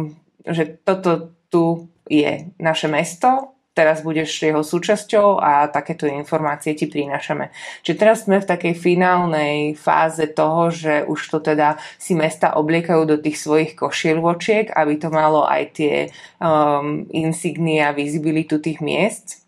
že 0.47 0.80
toto 0.88 1.36
tu 1.52 1.91
je 2.08 2.47
naše 2.60 2.88
mesto, 2.88 3.60
teraz 3.71 4.03
budeš 4.03 4.29
jeho 4.36 4.63
súčasťou 4.63 5.39
a 5.39 5.71
takéto 5.71 6.03
informácie 6.03 6.75
ti 6.75 6.91
prinášame. 6.91 7.55
Čiže 7.84 7.99
teraz 7.99 8.17
sme 8.27 8.43
v 8.43 8.49
takej 8.49 8.73
finálnej 8.75 9.79
fáze 9.79 10.27
toho, 10.31 10.69
že 10.69 11.07
už 11.07 11.19
to 11.31 11.38
teda 11.39 11.79
si 11.95 12.12
mesta 12.12 12.60
obliekajú 12.60 13.07
do 13.07 13.17
tých 13.17 13.39
svojich 13.39 13.71
košielvočiek, 13.79 14.75
aby 14.75 14.93
to 14.99 15.07
malo 15.07 15.47
aj 15.47 15.63
tie 15.71 15.95
um, 16.43 17.07
insignia, 17.15 17.95
visibilitu 17.95 18.60
tých 18.60 18.84
miest 18.84 19.40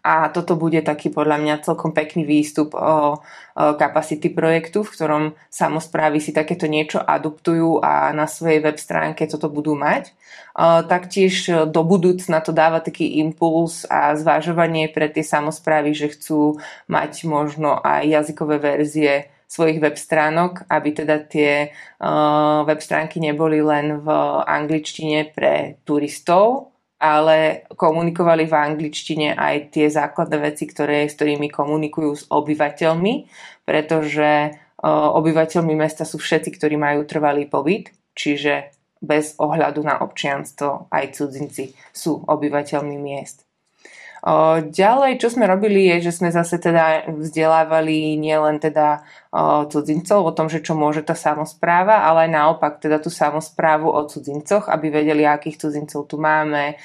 a 0.00 0.32
toto 0.32 0.56
bude 0.56 0.80
taký 0.80 1.12
podľa 1.12 1.36
mňa 1.42 1.64
celkom 1.66 1.92
pekný 1.92 2.24
výstup 2.24 2.72
o, 2.72 3.20
capacity 3.54 4.32
projektu, 4.32 4.80
v 4.80 4.92
ktorom 4.96 5.24
samozprávy 5.52 6.22
si 6.22 6.32
takéto 6.32 6.64
niečo 6.64 7.02
adoptujú 7.04 7.84
a 7.84 8.14
na 8.16 8.24
svojej 8.24 8.64
web 8.64 8.78
stránke 8.80 9.28
toto 9.28 9.52
budú 9.52 9.76
mať. 9.76 10.14
O, 10.56 10.86
taktiež 10.86 11.68
do 11.68 11.82
budúcna 11.84 12.40
to 12.40 12.54
dáva 12.54 12.80
taký 12.80 13.20
impuls 13.20 13.84
a 13.90 14.16
zvážovanie 14.16 14.88
pre 14.88 15.12
tie 15.12 15.26
samozprávy, 15.26 15.92
že 15.92 16.14
chcú 16.16 16.56
mať 16.88 17.28
možno 17.28 17.76
aj 17.82 18.08
jazykové 18.08 18.56
verzie 18.56 19.28
svojich 19.50 19.82
web 19.82 19.98
stránok, 19.98 20.62
aby 20.70 20.88
teda 20.94 21.26
tie 21.26 21.74
uh, 21.74 22.62
web 22.62 22.78
stránky 22.78 23.18
neboli 23.18 23.58
len 23.58 23.98
v 23.98 24.08
angličtine 24.46 25.34
pre 25.34 25.82
turistov, 25.82 26.70
ale 27.00 27.64
komunikovali 27.74 28.44
v 28.44 28.54
angličtine 28.54 29.32
aj 29.32 29.72
tie 29.72 29.88
základné 29.88 30.36
veci, 30.52 30.68
ktoré, 30.68 31.08
s 31.08 31.16
ktorými 31.16 31.48
komunikujú 31.48 32.12
s 32.12 32.24
obyvateľmi, 32.28 33.26
pretože 33.64 34.54
obyvateľmi 34.84 35.74
mesta 35.74 36.04
sú 36.04 36.20
všetci, 36.20 36.60
ktorí 36.60 36.76
majú 36.76 37.08
trvalý 37.08 37.48
pobyt, 37.48 37.90
čiže 38.12 38.76
bez 39.00 39.34
ohľadu 39.40 39.80
na 39.80 40.04
občianstvo 40.04 40.92
aj 40.92 41.16
cudzinci 41.16 41.72
sú 41.88 42.20
obyvateľmi 42.20 42.96
miest. 43.00 43.49
Ďalej, 44.68 45.16
čo 45.16 45.32
sme 45.32 45.48
robili, 45.48 45.88
je, 45.96 46.12
že 46.12 46.20
sme 46.20 46.28
zase 46.28 46.60
teda 46.60 47.08
vzdelávali 47.08 48.20
nielen 48.20 48.60
teda 48.60 49.00
cudzincov 49.72 50.28
o 50.28 50.34
tom, 50.36 50.52
že 50.52 50.60
čo 50.60 50.76
môže 50.76 51.00
tá 51.00 51.16
samozpráva, 51.16 52.04
ale 52.04 52.28
aj 52.28 52.30
naopak 52.36 52.72
teda 52.84 53.00
tú 53.00 53.08
samozprávu 53.08 53.88
o 53.88 54.04
cudzincoch, 54.04 54.68
aby 54.68 54.92
vedeli, 54.92 55.24
akých 55.24 55.64
cudzincov 55.64 56.04
tu 56.04 56.20
máme, 56.20 56.76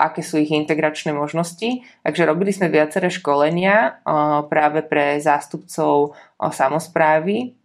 aké 0.00 0.24
sú 0.24 0.40
ich 0.40 0.48
integračné 0.56 1.12
možnosti. 1.12 1.84
Takže 2.00 2.22
robili 2.24 2.54
sme 2.54 2.72
viaceré 2.72 3.12
školenia 3.12 4.00
práve 4.48 4.80
pre 4.80 5.20
zástupcov 5.20 6.16
samozprávy, 6.40 7.59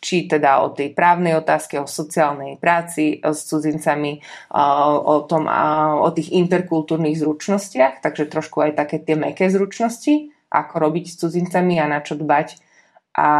či 0.00 0.16
teda 0.24 0.64
o 0.64 0.72
tej 0.72 0.96
právnej 0.96 1.36
otázke, 1.36 1.76
o 1.76 1.84
sociálnej 1.84 2.56
práci 2.56 3.20
s 3.20 3.44
cudzincami, 3.44 4.24
o, 4.56 5.28
tom, 5.28 5.44
o 6.00 6.08
tých 6.16 6.32
interkultúrnych 6.32 7.20
zručnostiach, 7.20 8.00
takže 8.00 8.32
trošku 8.32 8.64
aj 8.64 8.80
také 8.80 8.96
tie 9.04 9.12
meké 9.12 9.52
zručnosti, 9.52 10.32
ako 10.48 10.74
robiť 10.88 11.04
s 11.12 11.18
cudzincami 11.20 11.76
a 11.84 11.86
na 11.90 12.00
čo 12.00 12.16
dbať. 12.16 12.56
A 13.14 13.30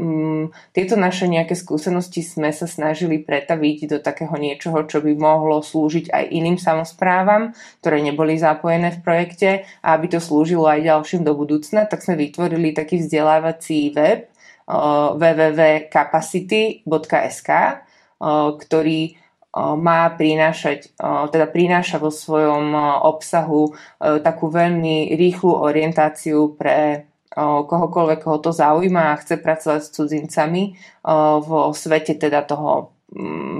um, 0.00 0.48
tieto 0.72 0.96
naše 0.96 1.28
nejaké 1.28 1.52
skúsenosti 1.52 2.24
sme 2.24 2.56
sa 2.56 2.64
snažili 2.64 3.20
pretaviť 3.20 3.84
do 3.84 3.98
takého 4.00 4.32
niečoho, 4.40 4.88
čo 4.88 5.04
by 5.04 5.12
mohlo 5.12 5.60
slúžiť 5.60 6.08
aj 6.08 6.24
iným 6.32 6.56
samozprávam, 6.56 7.52
ktoré 7.84 8.00
neboli 8.00 8.40
zapojené 8.40 8.96
v 8.96 9.02
projekte 9.04 9.50
a 9.84 9.92
aby 9.92 10.16
to 10.16 10.24
slúžilo 10.24 10.64
aj 10.64 10.88
ďalším 10.88 11.28
do 11.28 11.36
budúcna, 11.36 11.84
tak 11.84 12.00
sme 12.00 12.16
vytvorili 12.16 12.72
taký 12.72 13.04
vzdelávací 13.04 13.92
web, 13.92 14.29
www.capacity.sk, 15.18 17.50
ktorý 18.60 19.00
má 19.58 20.06
prinášať, 20.14 20.94
teda 21.34 21.50
prináša 21.50 21.98
vo 21.98 22.14
svojom 22.14 22.70
obsahu 23.02 23.74
takú 23.98 24.46
veľmi 24.46 25.10
rýchlu 25.18 25.50
orientáciu 25.50 26.54
pre 26.54 27.10
kohokoľvek, 27.66 28.22
koho 28.22 28.38
to 28.38 28.54
zaujíma 28.54 29.10
a 29.10 29.18
chce 29.18 29.42
pracovať 29.42 29.82
s 29.82 29.94
cudzincami 29.94 30.78
vo 31.42 31.74
svete 31.74 32.14
teda 32.14 32.46
toho 32.46 32.94
mm, 33.10 33.58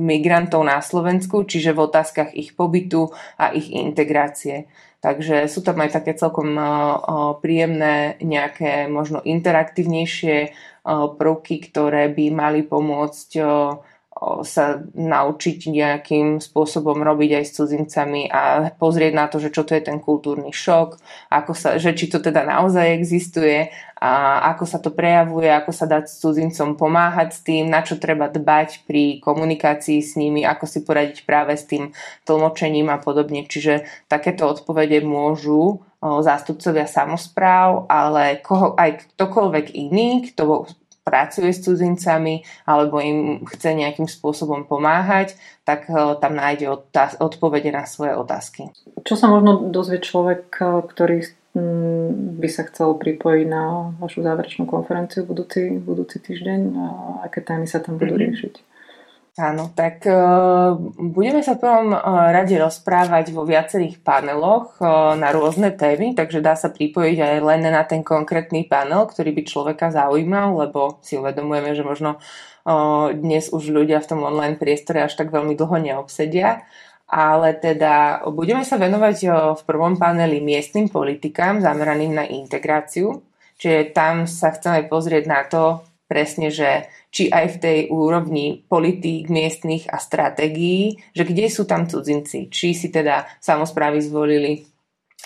migrantov 0.00 0.64
na 0.66 0.82
Slovensku, 0.82 1.46
čiže 1.46 1.74
v 1.74 1.82
otázkach 1.86 2.34
ich 2.34 2.58
pobytu 2.58 3.10
a 3.38 3.54
ich 3.54 3.70
integrácie. 3.70 4.66
Takže 5.00 5.48
sú 5.48 5.64
tam 5.64 5.80
aj 5.80 5.96
také 5.96 6.12
celkom 6.12 6.60
príjemné, 7.40 8.20
nejaké 8.20 8.84
možno 8.84 9.24
interaktívnejšie 9.24 10.52
prvky, 11.16 11.56
ktoré 11.72 12.12
by 12.12 12.28
mali 12.28 12.60
pomôcť 12.60 13.30
sa 14.44 14.84
naučiť 14.92 15.72
nejakým 15.72 16.44
spôsobom 16.44 17.00
robiť 17.00 17.40
aj 17.40 17.44
s 17.48 17.56
cudzincami 17.56 18.28
a 18.28 18.68
pozrieť 18.76 19.12
na 19.16 19.26
to, 19.32 19.40
že 19.40 19.48
čo 19.48 19.64
to 19.64 19.72
je 19.72 19.80
ten 19.80 19.96
kultúrny 19.96 20.52
šok, 20.52 21.00
ako 21.32 21.52
sa, 21.56 21.80
že 21.80 21.96
či 21.96 22.12
to 22.12 22.20
teda 22.20 22.44
naozaj 22.44 22.84
existuje 22.84 23.72
a 24.00 24.44
ako 24.52 24.64
sa 24.64 24.80
to 24.80 24.92
prejavuje, 24.92 25.48
ako 25.48 25.72
sa 25.72 25.84
dá 25.88 26.04
s 26.04 26.20
cudzincom 26.20 26.76
pomáhať 26.76 27.28
s 27.36 27.40
tým, 27.44 27.68
na 27.68 27.80
čo 27.80 28.00
treba 28.00 28.28
dbať 28.32 28.88
pri 28.88 29.20
komunikácii 29.20 30.00
s 30.00 30.16
nimi, 30.16 30.44
ako 30.44 30.64
si 30.68 30.84
poradiť 30.84 31.24
práve 31.24 31.56
s 31.56 31.68
tým 31.68 31.92
tlmočením 32.24 32.88
a 32.92 33.00
podobne. 33.00 33.44
Čiže 33.44 33.88
takéto 34.08 34.48
odpovede 34.48 35.04
môžu 35.04 35.84
zástupcovia 36.00 36.88
samozpráv, 36.88 37.84
ale 37.92 38.40
koho, 38.40 38.72
aj 38.72 39.04
ktokoľvek 39.16 39.76
iný, 39.76 40.32
kto 40.32 40.64
pracuje 41.10 41.50
s 41.50 41.66
cudzincami 41.66 42.46
alebo 42.70 43.02
im 43.02 43.42
chce 43.42 43.74
nejakým 43.74 44.06
spôsobom 44.06 44.70
pomáhať, 44.70 45.34
tak 45.66 45.90
eh, 45.90 46.14
tam 46.22 46.38
nájde 46.38 46.70
odpovede 47.18 47.74
na 47.74 47.82
svoje 47.90 48.14
otázky. 48.14 48.70
Čo 49.02 49.18
sa 49.18 49.26
možno 49.26 49.74
dozvie 49.74 49.98
človek, 49.98 50.54
eh, 50.62 50.86
ktorý 50.86 51.26
mm, 51.58 52.38
by 52.38 52.48
sa 52.48 52.62
chcel 52.70 52.94
pripojiť 52.94 53.46
na 53.50 53.90
vašu 53.98 54.22
záverečnú 54.22 54.70
konferenciu 54.70 55.26
budúci, 55.26 55.82
budúci 55.82 56.22
týždeň 56.22 56.60
a 56.78 56.86
aké 57.26 57.42
témy 57.42 57.66
sa 57.66 57.82
tam 57.82 57.98
budú 57.98 58.14
mhm. 58.14 58.22
riešiť? 58.22 58.69
Áno, 59.40 59.72
tak 59.72 60.04
uh, 60.04 60.76
budeme 61.00 61.40
sa 61.40 61.56
prvom 61.56 61.96
uh, 61.96 62.28
rade 62.28 62.52
rozprávať 62.60 63.32
vo 63.32 63.48
viacerých 63.48 64.04
paneloch 64.04 64.76
uh, 64.84 65.16
na 65.16 65.32
rôzne 65.32 65.72
témy, 65.72 66.12
takže 66.12 66.44
dá 66.44 66.52
sa 66.52 66.68
pripojiť 66.68 67.16
aj 67.16 67.36
len 67.40 67.64
na 67.64 67.80
ten 67.88 68.04
konkrétny 68.04 68.68
panel, 68.68 69.08
ktorý 69.08 69.32
by 69.32 69.42
človeka 69.48 69.88
zaujímal, 69.96 70.60
lebo 70.60 71.00
si 71.00 71.16
uvedomujeme, 71.16 71.72
že 71.72 71.80
možno 71.80 72.20
dnes 73.16 73.48
už 73.56 73.72
ľudia 73.72 74.04
v 74.04 74.08
tom 74.12 74.20
online 74.20 74.60
priestore 74.60 75.00
až 75.00 75.16
tak 75.16 75.32
veľmi 75.32 75.56
dlho 75.56 75.80
neobsedia. 75.80 76.60
Ale 77.08 77.56
teda 77.56 78.20
budeme 78.28 78.68
sa 78.68 78.76
venovať 78.76 79.16
v 79.56 79.62
prvom 79.64 79.96
paneli 79.96 80.44
miestnym 80.44 80.92
politikám 80.92 81.64
zameraným 81.64 82.12
na 82.12 82.24
integráciu, 82.28 83.24
čiže 83.56 83.96
tam 83.96 84.28
sa 84.28 84.52
chceme 84.52 84.84
pozrieť 84.92 85.24
na 85.24 85.40
to 85.48 85.80
presne, 86.10 86.50
že 86.50 86.90
či 87.14 87.30
aj 87.30 87.46
v 87.54 87.60
tej 87.62 87.78
úrovni 87.94 88.66
politík 88.66 89.30
miestnych 89.30 89.86
a 89.86 90.02
stratégií, 90.02 90.98
že 91.14 91.22
kde 91.22 91.46
sú 91.46 91.70
tam 91.70 91.86
cudzinci, 91.86 92.50
či 92.50 92.74
si 92.74 92.90
teda 92.90 93.30
samozprávy 93.38 94.02
zvolili 94.02 94.66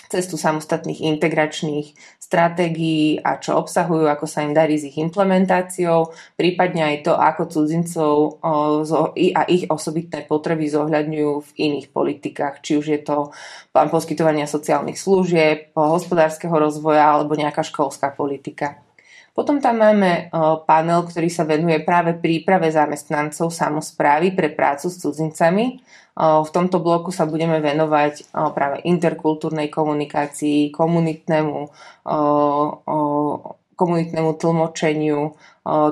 cestu 0.05 0.37
samostatných 0.37 1.01
integračných 1.17 2.19
stratégií 2.21 3.17
a 3.17 3.41
čo 3.41 3.57
obsahujú, 3.57 4.05
ako 4.05 4.29
sa 4.29 4.45
im 4.45 4.53
darí 4.53 4.77
s 4.77 4.85
ich 4.85 5.01
implementáciou, 5.01 6.13
prípadne 6.37 6.93
aj 6.93 7.09
to, 7.09 7.13
ako 7.17 7.41
cudzincov 7.49 8.37
a 8.45 9.41
ich 9.49 9.65
osobitné 9.65 10.29
potreby 10.29 10.69
zohľadňujú 10.69 11.31
v 11.41 11.49
iných 11.57 11.87
politikách, 11.89 12.61
či 12.61 12.77
už 12.77 12.85
je 12.85 13.01
to 13.01 13.33
plán 13.73 13.89
poskytovania 13.89 14.45
sociálnych 14.45 14.99
služieb, 14.99 15.73
hospodárskeho 15.73 16.53
rozvoja 16.53 17.09
alebo 17.09 17.33
nejaká 17.33 17.65
školská 17.65 18.13
politika. 18.13 18.84
Potom 19.35 19.59
tam 19.59 19.83
máme 19.83 20.31
panel, 20.63 21.03
ktorý 21.03 21.27
sa 21.27 21.43
venuje 21.43 21.83
práve 21.83 22.15
príprave 22.15 22.71
zamestnancov 22.71 23.51
samozprávy 23.51 24.31
pre 24.31 24.47
prácu 24.47 24.87
s 24.87 25.03
cudzincami. 25.03 25.83
V 26.15 26.49
tomto 26.55 26.79
bloku 26.79 27.11
sa 27.11 27.27
budeme 27.27 27.59
venovať 27.59 28.31
práve 28.55 28.79
interkultúrnej 28.87 29.67
komunikácii, 29.67 30.71
komunitnému, 30.71 31.67
komunitnému 33.75 34.29
tlmočeniu, 34.39 35.35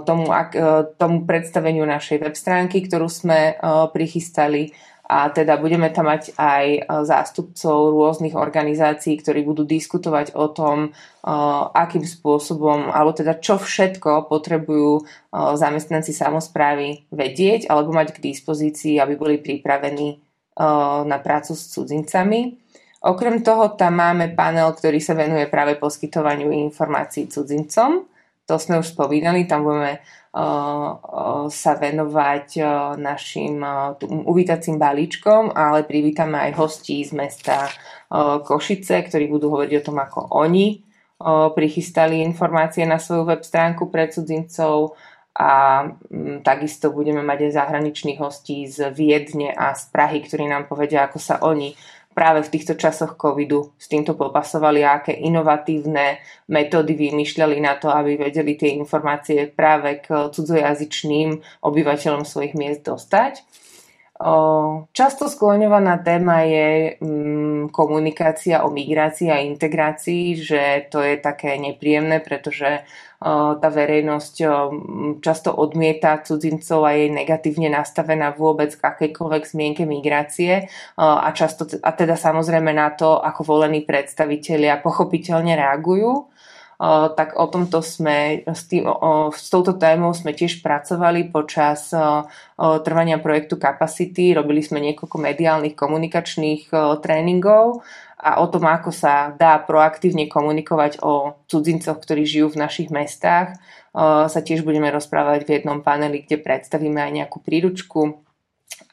tomu, 0.08 0.26
tomu 0.96 1.18
predstaveniu 1.28 1.84
našej 1.84 2.24
web 2.24 2.40
stránky, 2.40 2.88
ktorú 2.88 3.12
sme 3.12 3.60
prichystali 3.92 4.72
a 5.14 5.30
teda 5.30 5.62
budeme 5.62 5.94
tam 5.94 6.10
mať 6.10 6.34
aj 6.42 6.66
e, 6.66 6.80
zástupcov 7.06 7.94
rôznych 7.94 8.34
organizácií, 8.34 9.22
ktorí 9.22 9.46
budú 9.46 9.62
diskutovať 9.62 10.34
o 10.34 10.50
tom, 10.50 10.90
e, 10.90 10.90
akým 11.70 12.02
spôsobom, 12.02 12.90
alebo 12.90 13.14
teda 13.14 13.38
čo 13.38 13.62
všetko 13.62 14.26
potrebujú 14.26 14.92
e, 14.98 15.02
zamestnanci 15.54 16.18
samozprávy 16.18 17.06
vedieť 17.14 17.70
alebo 17.70 17.94
mať 17.94 18.18
k 18.18 18.34
dispozícii, 18.34 18.98
aby 18.98 19.14
boli 19.14 19.38
pripravení 19.38 20.18
na 21.10 21.18
prácu 21.18 21.58
s 21.58 21.74
cudzincami. 21.74 22.62
Okrem 23.02 23.42
toho 23.42 23.74
tam 23.74 23.98
máme 23.98 24.38
panel, 24.38 24.70
ktorý 24.70 25.02
sa 25.02 25.18
venuje 25.18 25.50
práve 25.50 25.82
poskytovaniu 25.82 26.54
informácií 26.54 27.26
cudzincom. 27.26 28.06
To 28.48 28.60
sme 28.60 28.84
už 28.84 28.92
spomínali, 28.92 29.48
tam 29.48 29.64
budeme 29.64 30.04
sa 31.48 31.72
venovať 31.78 32.48
našim 32.98 33.62
uvítacím 34.26 34.82
balíčkom, 34.82 35.54
ale 35.54 35.86
privítame 35.86 36.50
aj 36.50 36.52
hostí 36.58 37.06
z 37.06 37.14
mesta 37.14 37.70
Košice, 38.44 39.06
ktorí 39.06 39.30
budú 39.30 39.54
hovoriť 39.54 39.74
o 39.80 39.86
tom, 39.86 40.02
ako 40.02 40.34
oni 40.34 40.82
prichystali 41.56 42.20
informácie 42.26 42.84
na 42.84 43.00
svoju 43.00 43.30
web 43.30 43.46
stránku 43.46 43.88
pre 43.94 44.10
cudzincov 44.10 44.98
a 45.34 45.86
takisto 46.46 46.94
budeme 46.94 47.22
mať 47.26 47.50
aj 47.50 47.52
zahraničných 47.58 48.20
hostí 48.22 48.70
z 48.70 48.92
Viedne 48.94 49.50
a 49.54 49.74
z 49.74 49.90
Prahy, 49.90 50.22
ktorí 50.22 50.46
nám 50.46 50.70
povedia, 50.70 51.06
ako 51.06 51.18
sa 51.22 51.42
oni 51.42 51.74
práve 52.14 52.46
v 52.46 52.52
týchto 52.54 52.78
časoch 52.78 53.18
covidu 53.18 53.74
s 53.76 53.90
týmto 53.90 54.14
popasovali 54.14 54.86
a 54.86 55.02
aké 55.02 55.18
inovatívne 55.18 56.22
metódy 56.48 56.94
vymýšľali 56.94 57.58
na 57.60 57.76
to, 57.82 57.90
aby 57.90 58.16
vedeli 58.16 58.54
tie 58.54 58.78
informácie 58.78 59.50
práve 59.50 60.06
k 60.06 60.30
cudzojazyčným 60.30 61.42
obyvateľom 61.66 62.24
svojich 62.24 62.54
miest 62.54 62.86
dostať. 62.86 63.42
Často 64.96 65.28
skloňovaná 65.28 66.00
téma 66.00 66.48
je 66.48 66.96
mm, 66.96 67.76
komunikácia 67.76 68.64
o 68.64 68.72
migrácii 68.72 69.28
a 69.28 69.44
integrácii, 69.44 70.40
že 70.40 70.62
to 70.88 71.04
je 71.04 71.20
také 71.20 71.60
nepríjemné, 71.60 72.24
pretože 72.24 72.88
tá 73.60 73.70
verejnosť 73.72 74.36
často 75.24 75.56
odmieta 75.56 76.20
cudzincov 76.20 76.84
a 76.84 76.92
je 76.92 77.08
negatívne 77.08 77.72
nastavená 77.72 78.36
vôbec 78.36 78.76
k 78.76 78.84
akejkoľvek 78.84 79.44
zmienke 79.48 79.84
migrácie. 79.88 80.68
A, 81.00 81.32
často, 81.32 81.64
a 81.80 81.92
teda 81.96 82.20
samozrejme 82.20 82.76
na 82.76 82.92
to, 82.92 83.16
ako 83.24 83.56
volení 83.56 83.88
predstavitelia 83.88 84.84
pochopiteľne 84.84 85.56
reagujú 85.56 86.28
tak 87.16 87.40
o 87.40 87.48
tomto 87.48 87.80
sme, 87.80 88.44
s, 88.44 88.68
tým, 88.68 88.84
s 89.32 89.48
touto 89.48 89.80
témou 89.80 90.12
sme 90.12 90.36
tiež 90.36 90.60
pracovali 90.60 91.32
počas 91.32 91.96
trvania 92.60 93.24
projektu 93.24 93.56
Capacity. 93.56 94.36
Robili 94.36 94.60
sme 94.60 94.84
niekoľko 94.84 95.16
mediálnych 95.16 95.80
komunikačných 95.80 96.76
tréningov 97.00 97.88
a 98.20 98.44
o 98.44 98.52
tom, 98.52 98.68
ako 98.68 98.92
sa 98.92 99.32
dá 99.32 99.64
proaktívne 99.64 100.28
komunikovať 100.28 101.00
o 101.00 101.40
cudzincoch, 101.48 102.04
ktorí 102.04 102.28
žijú 102.28 102.52
v 102.52 102.68
našich 102.68 102.92
mestách, 102.92 103.56
sa 104.28 104.40
tiež 104.44 104.68
budeme 104.68 104.92
rozprávať 104.92 105.48
v 105.48 105.52
jednom 105.60 105.80
paneli, 105.80 106.28
kde 106.28 106.36
predstavíme 106.42 107.00
aj 107.00 107.12
nejakú 107.16 107.40
príručku 107.40 108.20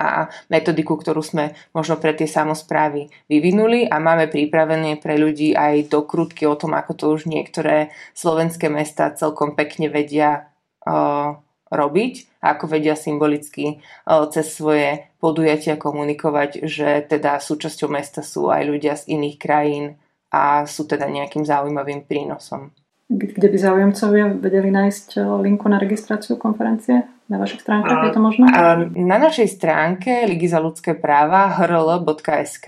a 0.00 0.32
metodiku, 0.48 0.96
ktorú 0.96 1.20
sme 1.20 1.52
možno 1.76 2.00
pre 2.00 2.16
tie 2.16 2.24
samozprávy 2.24 3.12
vyvinuli 3.28 3.84
a 3.84 4.00
máme 4.00 4.32
pripravené 4.32 4.96
pre 4.96 5.20
ľudí 5.20 5.52
aj 5.52 5.92
dokrutky 5.92 6.48
o 6.48 6.56
tom, 6.56 6.72
ako 6.72 6.92
to 6.96 7.04
už 7.12 7.28
niektoré 7.28 7.92
slovenské 8.16 8.72
mesta 8.72 9.12
celkom 9.12 9.52
pekne 9.52 9.92
vedia 9.92 10.48
robiť 11.70 12.14
a 12.40 12.56
ako 12.56 12.64
vedia 12.66 12.96
symbolicky 12.96 13.84
cez 14.32 14.46
svoje 14.48 15.04
podujatia 15.20 15.76
komunikovať, 15.76 16.64
že 16.64 17.04
teda 17.04 17.36
súčasťou 17.36 17.92
mesta 17.92 18.24
sú 18.24 18.48
aj 18.48 18.62
ľudia 18.64 18.96
z 18.96 19.12
iných 19.20 19.36
krajín 19.36 20.00
a 20.32 20.64
sú 20.64 20.88
teda 20.88 21.04
nejakým 21.06 21.44
zaujímavým 21.44 22.08
prínosom. 22.08 22.72
Kde 23.10 23.48
by 23.50 23.58
záujemcovia 23.58 24.38
vedeli 24.38 24.70
nájsť 24.70 25.18
linku 25.42 25.66
na 25.66 25.82
registráciu 25.82 26.38
konferencie? 26.38 27.02
Na 27.26 27.42
vašich 27.42 27.66
stránkach 27.66 28.06
je 28.06 28.14
to 28.14 28.22
možné? 28.22 28.46
Na 28.94 29.18
našej 29.18 29.50
stránke 29.50 30.30
Ligy 30.30 30.46
za 30.46 30.62
ľudské 30.62 30.94
práva 30.94 31.50
hrl.sk 31.58 32.66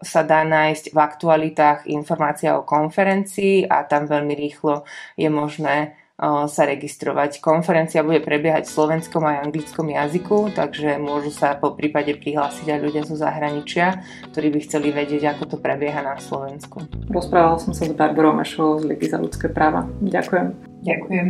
sa 0.00 0.20
dá 0.24 0.40
nájsť 0.44 0.92
v 0.92 0.98
aktualitách 1.00 1.88
informácia 1.92 2.56
o 2.56 2.64
konferencii 2.64 3.68
a 3.68 3.84
tam 3.84 4.08
veľmi 4.08 4.32
rýchlo 4.36 4.88
je 5.20 5.28
možné 5.28 5.99
sa 6.20 6.62
registrovať. 6.68 7.40
Konferencia 7.40 8.04
bude 8.04 8.20
prebiehať 8.20 8.68
v 8.68 8.74
slovenskom 8.76 9.24
aj 9.24 9.48
anglickom 9.48 9.88
jazyku, 9.88 10.52
takže 10.52 11.00
môžu 11.00 11.32
sa 11.32 11.56
po 11.56 11.72
prípade 11.72 12.12
prihlásiť 12.12 12.66
aj 12.68 12.78
ľudia 12.84 13.02
zo 13.08 13.16
zahraničia, 13.16 14.04
ktorí 14.28 14.52
by 14.52 14.58
chceli 14.68 14.92
vedieť, 14.92 15.32
ako 15.32 15.56
to 15.56 15.56
prebieha 15.56 16.04
na 16.04 16.20
Slovensku. 16.20 16.84
Rozprával 17.08 17.56
som 17.56 17.72
sa 17.72 17.88
s 17.88 17.96
Barbarou 17.96 18.36
Mešovou 18.36 18.84
z 18.84 18.92
Ligy 18.92 19.08
za 19.08 19.16
ľudské 19.16 19.48
práva. 19.48 19.88
Ďakujem. 20.04 20.68
Ďakujem. 20.84 21.28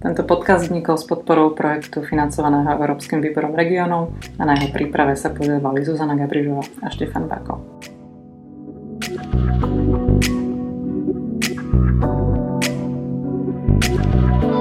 Tento 0.00 0.22
podcast 0.24 0.68
vznikol 0.68 0.96
s 0.96 1.04
podporou 1.04 1.52
projektu 1.52 2.00
financovaného 2.00 2.76
Európskym 2.76 3.20
výborom 3.20 3.52
regionov 3.52 4.16
a 4.40 4.48
na 4.48 4.56
jeho 4.56 4.72
príprave 4.72 5.16
sa 5.16 5.28
podielali 5.28 5.84
Zuzana 5.84 6.16
Gabrižová 6.16 6.64
a 6.84 6.88
Štefan 6.88 7.28
Bákov. 7.28 7.60
thank 9.00 10.04
you 12.04 12.29
Thank 13.80 14.44
you. 14.44 14.59